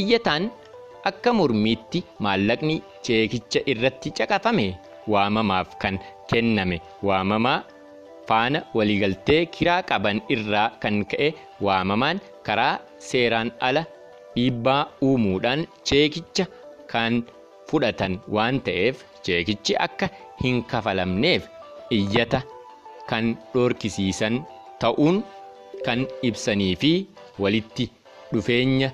[0.00, 0.44] Iyyataan
[1.10, 4.66] akka mormiitti maallaqni cheekicha irratti caqafame
[5.12, 5.98] waamamaaf kan
[6.30, 7.58] kenname waamamaa
[8.28, 11.28] faana waliigaltee kiraa qaban irraa kan ka'e
[11.66, 12.74] waamamaan karaa
[13.08, 13.82] seeraan ala
[14.36, 16.46] dhiibbaa uumuudhaan cheekicha
[16.92, 17.20] kan
[17.70, 18.96] fudhatan waan ta'eef
[19.26, 20.08] cheekichi akka
[20.42, 21.48] hin kafalamneef
[21.98, 22.40] iyyata
[23.10, 24.40] kan dhorkisiisan
[24.84, 25.22] ta'uun
[25.86, 26.92] kan ibsanii fi
[27.44, 27.86] walitti
[28.32, 28.88] dhufeenya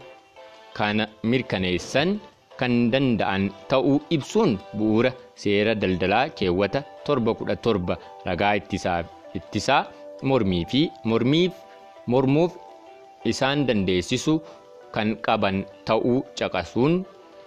[0.79, 2.19] kana mirkaneessan
[2.61, 5.13] kan danda'an ta'uu ibsuun bu'uura
[5.43, 7.95] seera daldalaa keewwata torba kudha torba
[8.29, 8.55] ragaa
[9.39, 9.81] ittisaa
[10.31, 10.83] mormii fi
[12.13, 12.53] mormuuf
[13.33, 14.35] isaan dandeessisu
[14.95, 16.95] kan qaban ta'uu caqasuun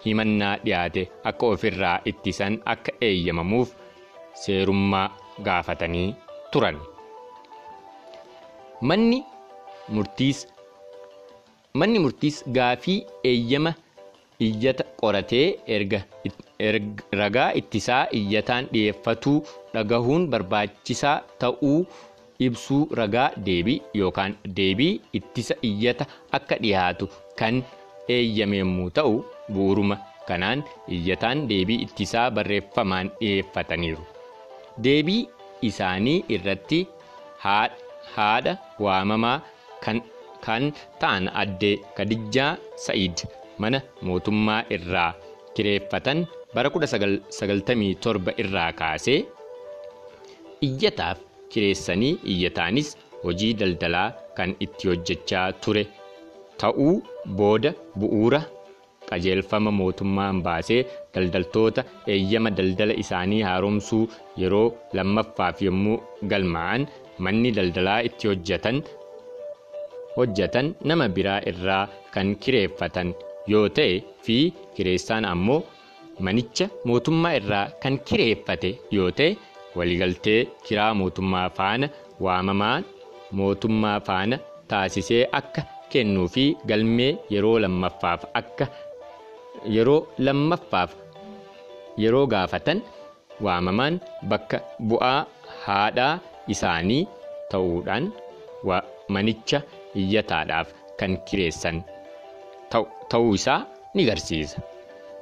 [0.06, 3.70] himannaa dhiyaate akka ofirraa ittisan akka eeyyamamuuf
[4.46, 5.06] seerummaa
[5.48, 6.08] gaafatanii
[6.52, 6.78] turan.
[11.80, 12.98] Manni murtiis gaafii
[13.30, 13.72] eeyyama
[14.48, 15.46] iyyata qoratee
[15.76, 16.00] erga
[17.22, 19.38] ragaa ittisaa iyyataan dhiyeeffatuu
[19.74, 21.80] dhagahuun barbaachisaa ta'uu
[22.48, 26.06] ibsuu ragaa deebii yookaan deebii ittisa iyyata
[26.40, 27.64] akka dhiyaatu kan
[28.18, 29.16] eeyyame yommuu ta'u
[29.52, 30.64] bu'uruma kanaan
[30.98, 34.04] iyyataan deebii ittisaa barreeffamaan dhiyeeffataniiru.
[34.84, 35.22] Deebii
[35.70, 36.80] isaanii irratti
[37.44, 38.54] haadha
[38.86, 39.38] waamamaa
[40.46, 40.72] kan
[41.02, 42.52] ta'an addee Kadijjaa
[42.86, 43.26] Sa'id
[43.64, 45.12] mana mootummaa irraa
[45.56, 46.26] kireeffatan
[46.56, 49.20] bara 1997 irraa kaasee
[50.68, 51.20] iyyataaf
[51.54, 52.90] kireessanii iyyataanis
[53.24, 55.84] hojii daldalaa kan itti hojjechaa ture
[56.64, 56.94] ta'uu
[57.40, 58.42] booda bu'uura
[59.14, 60.82] qajeelfama mootummaan baasee
[61.16, 61.82] daldaltoota
[62.16, 64.04] eeyyama daldala isaanii haaromsuu
[64.44, 64.68] yeroo
[65.00, 65.98] lammaffaaf yommuu
[66.34, 66.88] galmaa'an
[67.26, 68.78] manni daldalaa itti hojjetan
[70.18, 71.84] hojjetan nama biraa irraa
[72.14, 73.10] kan kireeffatan
[73.52, 73.94] yoo ta'e
[74.26, 74.38] fi
[74.76, 75.60] kireessaan ammoo
[76.26, 79.30] manicha mootummaa irraa kan kireeffate yoo ta'e
[79.78, 81.88] waliigaltee kiraa mootummaa faana
[82.26, 82.84] waamamaan
[83.40, 84.38] mootummaa faana
[84.74, 85.62] taasisee akka
[85.94, 88.66] kennuu fi galmee yeroo lammaffaaf akka
[89.76, 90.92] yeroo lammaffaaf
[92.04, 92.82] yeroo gaafatan
[93.48, 94.00] waamamaan
[94.34, 94.60] bakka
[94.92, 95.20] bu'aa
[95.66, 96.14] haadhaa
[96.56, 97.02] isaanii
[97.52, 98.12] ta'uudhaan
[99.16, 99.62] manicha
[100.02, 100.68] iyyataadhaaf
[101.00, 101.82] kan kireessan
[103.10, 103.62] ta'uu isaa
[103.94, 104.60] ni garsiisa.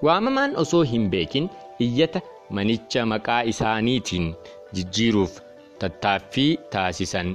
[0.06, 1.50] Waamamaan osoo hin beekin
[1.86, 2.22] iyyata
[2.58, 4.28] manicha maqaa isaaniitiin
[4.76, 5.34] jijjiiruuf
[5.80, 7.30] tattaaffii taasisan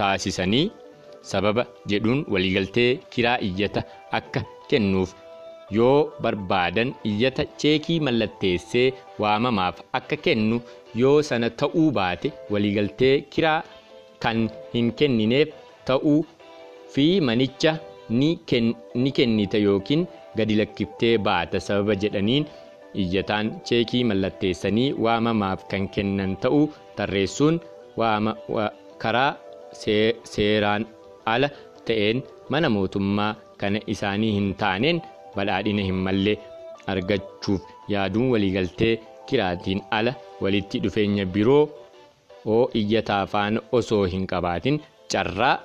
[0.00, 0.66] taasisanii
[1.30, 3.82] sababa jedhuun waliigaltee kiraa iyyata
[4.20, 4.40] akka
[4.70, 5.14] kennuuf
[5.76, 8.86] yoo barbaadan iyyata cheekii mallatteessee
[9.22, 10.60] waamamaaf akka kennu
[11.00, 13.58] yoo sana ta'uu baate waliigaltee kiraa
[14.24, 14.40] kan
[14.74, 15.48] hin kennineef
[15.90, 16.18] ta'uu
[16.94, 17.74] fi manicha
[18.20, 20.06] ni kennita yookiin
[20.38, 22.46] gadi lakkiftee baata sababa jedhaniin
[23.02, 26.64] iyyataan cheekii mallatteessanii waamamaaf kan kennan ta'uu
[27.00, 27.60] tarreessuun
[29.02, 29.30] karaa
[30.32, 30.86] seeraan
[31.34, 31.48] ala
[31.90, 32.22] ta'een
[32.54, 35.00] mana mootummaa kana isaanii hin taaneen
[35.40, 36.34] badhaadhina hin malle
[36.94, 37.62] argachuuf
[37.94, 38.92] yaaduun waliigaltee
[39.30, 40.12] kiraatiin ala
[40.44, 41.62] walitti dhufeenya biroo
[42.54, 44.76] oo iyyataa faana osoo hin qabaatin
[45.14, 45.56] carraa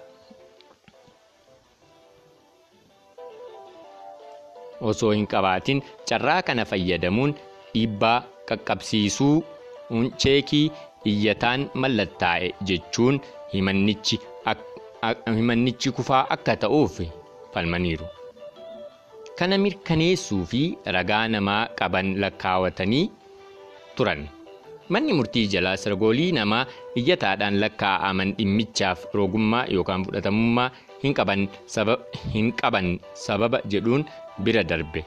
[4.92, 7.34] osoo hin qabaatin carraa kana fayyadamuun
[7.74, 8.16] dhiibbaa
[8.50, 9.36] qaqqabsiisuu
[10.24, 10.66] cheekii
[11.12, 13.16] iyyataan mallattaa'e jechuun
[13.54, 14.18] himannichi
[16.00, 16.96] kufaa akka ta'uuf
[17.54, 18.06] falmaniiru.
[19.40, 20.62] Kana mirkaneessuu fi
[20.96, 23.06] ragaa namaa qaban lakkaawatanii
[23.96, 24.22] turan.
[24.90, 26.66] Manni murtii jalaa sargoolii namaa
[27.02, 30.70] iyyataadhaan lakkaa'aman dhimmichaaf rogummaa yookaan fudhatamummaa
[31.04, 32.90] hin qaban
[33.26, 34.06] sababa jedhuun
[34.44, 35.06] bira darbe.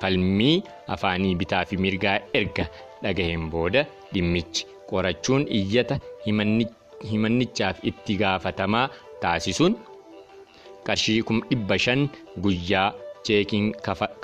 [0.00, 0.62] Falmii
[0.96, 2.66] afaanii bitaa fi mirgaa erga
[3.02, 8.86] dhagaheen booda dhimmichi qorachuun iyyata himannichaaf itti gaafatamaa
[9.22, 9.78] taasisuun
[10.86, 12.08] qarshii dhibba shan
[12.44, 12.88] guyyaa
[13.28, 13.66] cheekiin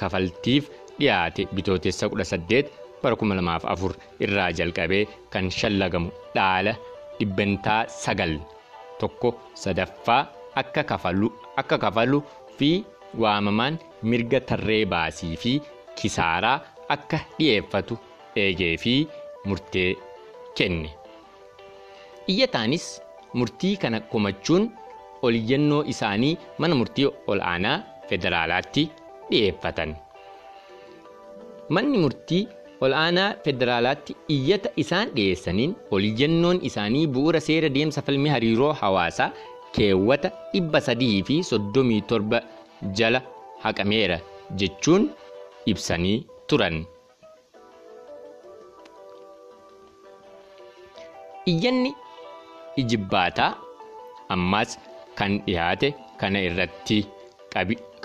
[0.00, 2.62] kafaltiif dhiyaate bitootessa 18
[3.02, 3.94] bara 2004
[4.26, 6.74] irraa jalqabee kan shallagamu dhaala
[7.18, 8.34] dhibbantaa sagal
[9.00, 9.30] tokko
[9.64, 10.22] sadaffaa
[10.62, 12.22] akka kafalu
[12.58, 12.70] fi
[13.22, 13.78] waamamaan
[14.10, 15.52] mirga tarree baasii fi
[16.00, 16.58] kisaaraa
[16.96, 17.98] akka dhi'eeffatu
[18.44, 18.94] eegee fi
[19.48, 19.90] murtee
[20.58, 20.90] kenne.
[22.32, 22.86] Iyyataanis
[23.38, 24.64] murtii kana komachuun
[25.26, 27.78] oliyyannoo isaanii mana murtii ol'aanaa
[28.12, 28.84] federaalaatti
[29.30, 29.90] dhi'eeffatan.
[31.74, 32.42] Manni murtii
[32.84, 39.30] ol'aanaa federaalaatti iyyata isaan dhiyeessaniin oliyyannoon isaanii bu'uura seera deemsa falmii hariiroo hawaasaa
[39.76, 42.40] keewwata dhibba sadii fi soddomii torba
[43.00, 43.20] jala
[43.64, 44.18] haqameera
[44.62, 45.06] jechuun
[45.72, 46.16] ibsanii
[46.48, 46.82] turan.
[51.52, 51.90] Iyyanni
[52.82, 53.50] ijibbaataa
[54.34, 54.78] ammaas
[55.18, 55.88] kan dhiyaate
[56.20, 56.98] kana irratti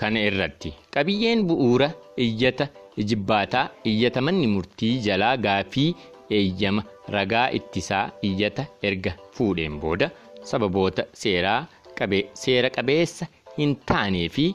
[0.00, 0.70] kana irratti.
[0.94, 1.88] Qabiyyeen bu'uura
[2.26, 2.68] iyyata
[3.02, 5.90] ijibbaataa iyyata manni murtii jalaa gaafii
[6.38, 6.82] eeyyama
[7.16, 10.10] ragaa ittisaa iyyata erga fuudheen booda
[10.50, 13.26] sababoota seera qabeessa
[13.58, 14.46] hin taanee fi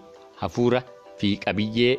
[0.41, 0.81] hafuura
[1.21, 1.93] fi qabiyyee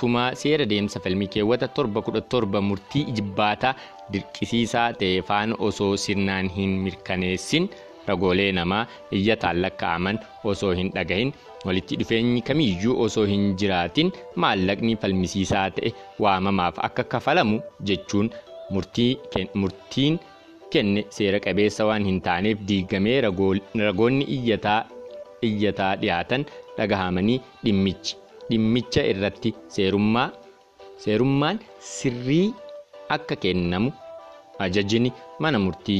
[0.00, 3.74] tumaa seera deemsa falmii keewwata torba kudha torba murtii ijibbaataa
[4.12, 7.68] dirqisiisaa ta'e faana osoo sirnaan hin mirkaneessin.
[8.08, 8.86] Ragoolee namaa
[9.16, 10.18] iyyataan lakkaa'aman
[10.52, 11.32] osoo hin dhagahin
[11.66, 14.12] walitti dhufeenyi kamiyyuu osoo hin jiraatin
[14.44, 15.90] maallaqni falmisiisaa ta'e
[16.24, 18.30] waamamaaf akka kafalamu jechuun
[19.62, 20.18] murtiin
[20.72, 26.44] kenne seera qabeessa waan hin taaneef diigamee ragoonni iyyataa dhiyaatan
[26.78, 28.16] dhagahamanii dhimmichi
[28.50, 30.28] dhimmicha irratti seerummaa
[31.04, 31.58] seerummaan
[31.94, 32.46] sirrii
[33.16, 33.90] akka kennamu
[34.66, 35.12] ajajni
[35.44, 35.98] mana murtii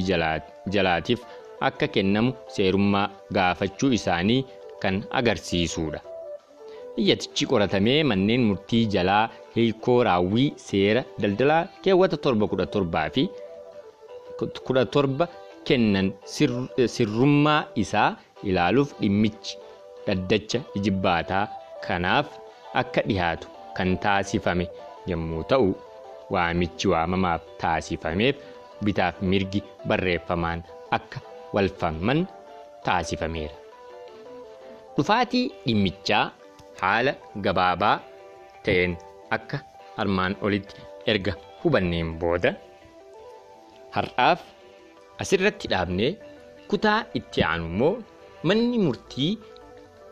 [0.74, 1.20] jalaatiif
[1.68, 3.06] akka kennamu seerummaa
[3.38, 4.40] gaafachuu isaanii
[4.82, 6.00] kan agarsiisudha.
[7.00, 9.24] Iyyatichi qoratamee manneen murtii jalaa
[9.56, 13.24] hiikoo raawwii seera daldalaa keewwata torba kudha torbaa fi
[14.66, 15.28] kudha torba
[15.68, 16.08] kennan
[16.94, 18.10] sirrummaa isaa
[18.50, 19.58] ilaaluuf dhimmichi
[20.06, 21.44] dhaddacha ijibbaataa
[21.86, 22.26] kanaaf
[22.82, 24.66] akka dhihaatu kan taasifame
[25.12, 25.70] yommuu ta'u
[26.34, 28.36] waamichi waamamaaf taasifameef
[28.84, 30.62] bitaaf mirgi barreeffamaan
[30.98, 31.20] akka
[31.54, 32.26] walfalman
[32.84, 33.54] taasifameera.
[34.98, 36.24] Dhufaatii dhimmichaa
[36.80, 37.12] haala
[37.46, 37.96] gabaabaa
[38.68, 38.94] ta'een
[39.36, 39.58] akka
[40.04, 40.82] armaan olitti
[41.12, 42.50] erga hubanneen booda
[43.96, 44.40] har'aaf
[45.24, 46.10] asirratti dhaabnee
[46.72, 47.92] kutaa itti aanu immoo
[48.50, 49.30] manni murtii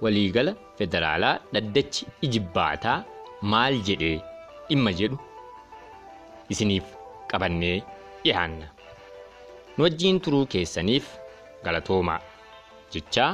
[0.07, 2.99] waliigala federaalaa dhaddachi ijibbaataa
[3.55, 4.17] maal jedhee
[4.69, 5.19] dhimma jedhu
[6.55, 6.87] isiniif
[7.31, 7.77] qabannee
[8.25, 8.67] dhiyaanna.
[9.77, 11.07] Nu wajjiin turuu keessaniif
[11.65, 12.21] galatoomaa
[12.95, 13.31] jechaa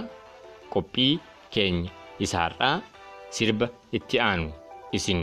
[0.75, 1.13] qophii
[1.55, 1.91] keenya
[2.25, 2.77] isa har'aa
[3.31, 4.49] sirba itti aanu.
[4.97, 5.21] Isin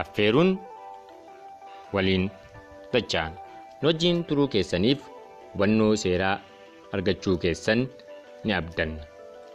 [0.00, 0.50] affeeruun
[1.94, 2.30] waliin
[2.92, 3.32] dachaan.
[3.80, 5.00] Nu wajjiin turuu keessaniif
[5.52, 6.36] hubannoo seeraa
[6.94, 7.80] argachuu keessan
[8.44, 9.02] ni abdanna.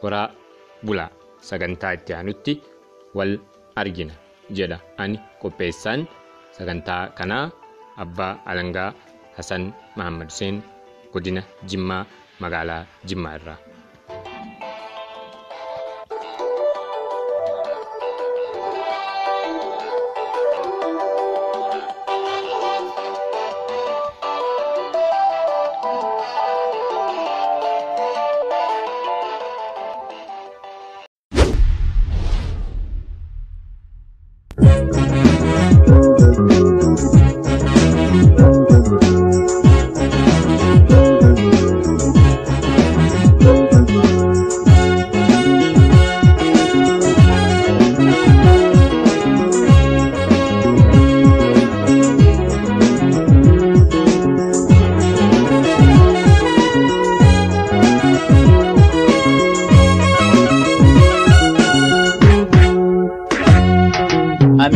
[0.01, 0.27] Horaa
[0.85, 1.09] bulaa
[1.49, 2.53] sagantaa itti aanutti
[3.17, 3.33] wal
[3.81, 4.13] argina
[4.57, 6.07] jedha ani qopheessaan
[6.57, 7.45] sagantaa kanaa
[8.03, 8.89] abbaa alangaa
[9.37, 9.63] hasan
[9.95, 10.63] mahammad huseen
[11.13, 12.03] godina jimmaa
[12.43, 13.57] magaalaa jimmaa irraa.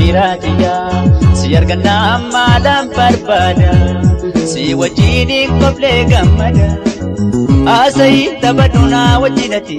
[0.08, 3.72] Amiiraatiyaa si argannaa maalaan barbaada
[4.52, 5.32] si wajjin
[5.62, 6.68] qoflee gammada
[7.70, 9.78] haasa'ii taphadhuunaa wajjinati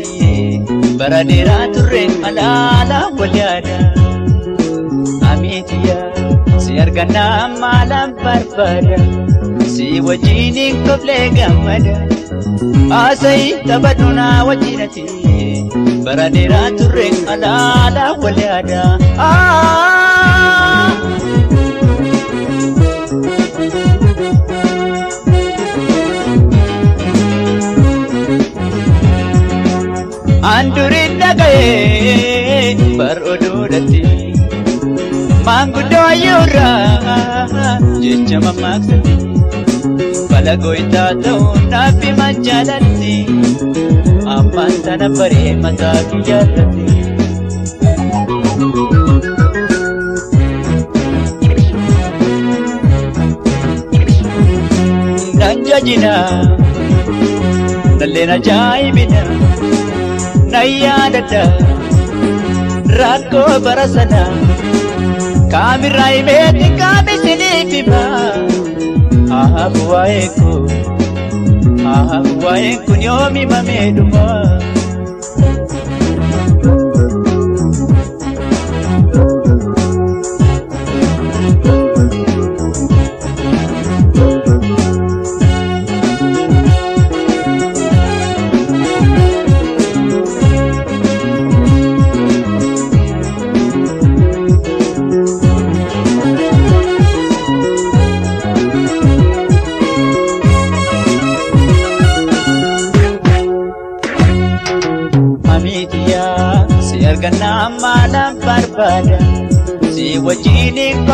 [1.00, 3.78] bara dheeraa turre alaala wal yaada
[5.30, 8.98] Amiitiyaa si argannaa maalaan barbaada
[9.76, 11.96] si wajjin qoflee gammada
[12.94, 15.06] haasa'ii taphadhuunaa wajjinati
[16.04, 18.82] bara dheeraa turre alaala wal yaada.
[30.55, 34.01] Andurin dhaga'ee bar oduudhatti
[35.49, 37.74] maanguddoo ayyuurraa
[38.05, 39.14] jecha mammaaksatte
[40.32, 43.14] balagoitaa ta'uu naaf himan jaalatti
[44.36, 46.97] ammaan tana baree mataa kiyyaarratti.
[55.78, 56.14] Nan jajina
[57.98, 59.20] nalleen ajaa'ibina
[60.52, 61.42] nan yaadadha
[63.00, 64.22] rakkoo bara sana
[65.52, 68.02] kaamirraa himeetti kaamisiniif hima
[69.34, 70.58] haa waa'ee koo
[71.84, 74.42] haa waa'ee kun yoomi mamee dhumaa.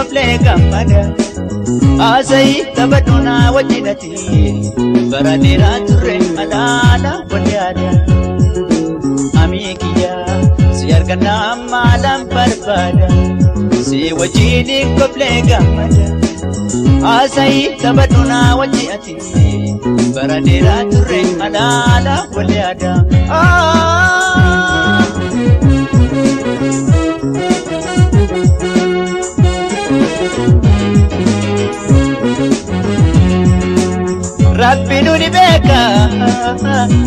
[0.05, 1.03] Qoflee gammada
[2.01, 4.11] haasa'ii taphadhuunaa wajjinati
[5.13, 7.91] bara dheeraa turre alaala wal yaada.
[9.43, 10.37] Amiikiyyaa
[10.79, 13.09] si argannaa maalaan barbaada
[13.89, 16.07] si wajjin qoflee gammada
[17.07, 19.15] haasa'ii taphadhuunaa wajjinati
[20.19, 22.93] bara dheeraa turre alaala wal yaada.
[34.65, 35.81] Rabbi nuni beeka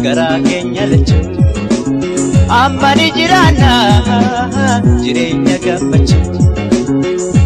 [0.05, 1.23] garaa keenya lachuu
[2.59, 3.71] amma ni jiraanna
[5.03, 6.43] jireenya gammachuu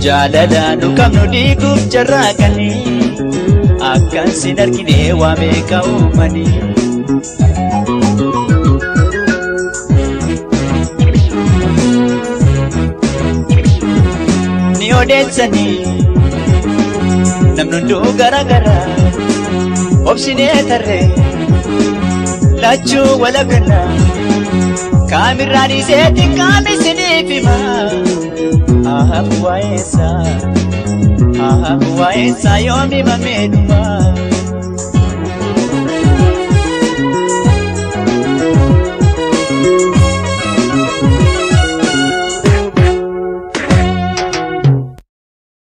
[0.05, 2.79] jaalala nu qabnu diiguuf jarraaqanii
[3.93, 6.53] akkan sin argine waa meeqa uumanii.
[14.79, 15.75] Ni odeessanii
[17.57, 18.85] namni hunduu garaagaraa.
[20.11, 21.03] Obsinee tarree
[22.63, 23.79] lachuu walabdanna
[25.11, 27.55] kaamirraan iseetti kaamisiniif hima
[28.87, 30.19] haa waa'eessaa
[31.39, 33.99] haa waa'eessaa yoomi mamee dhumaa.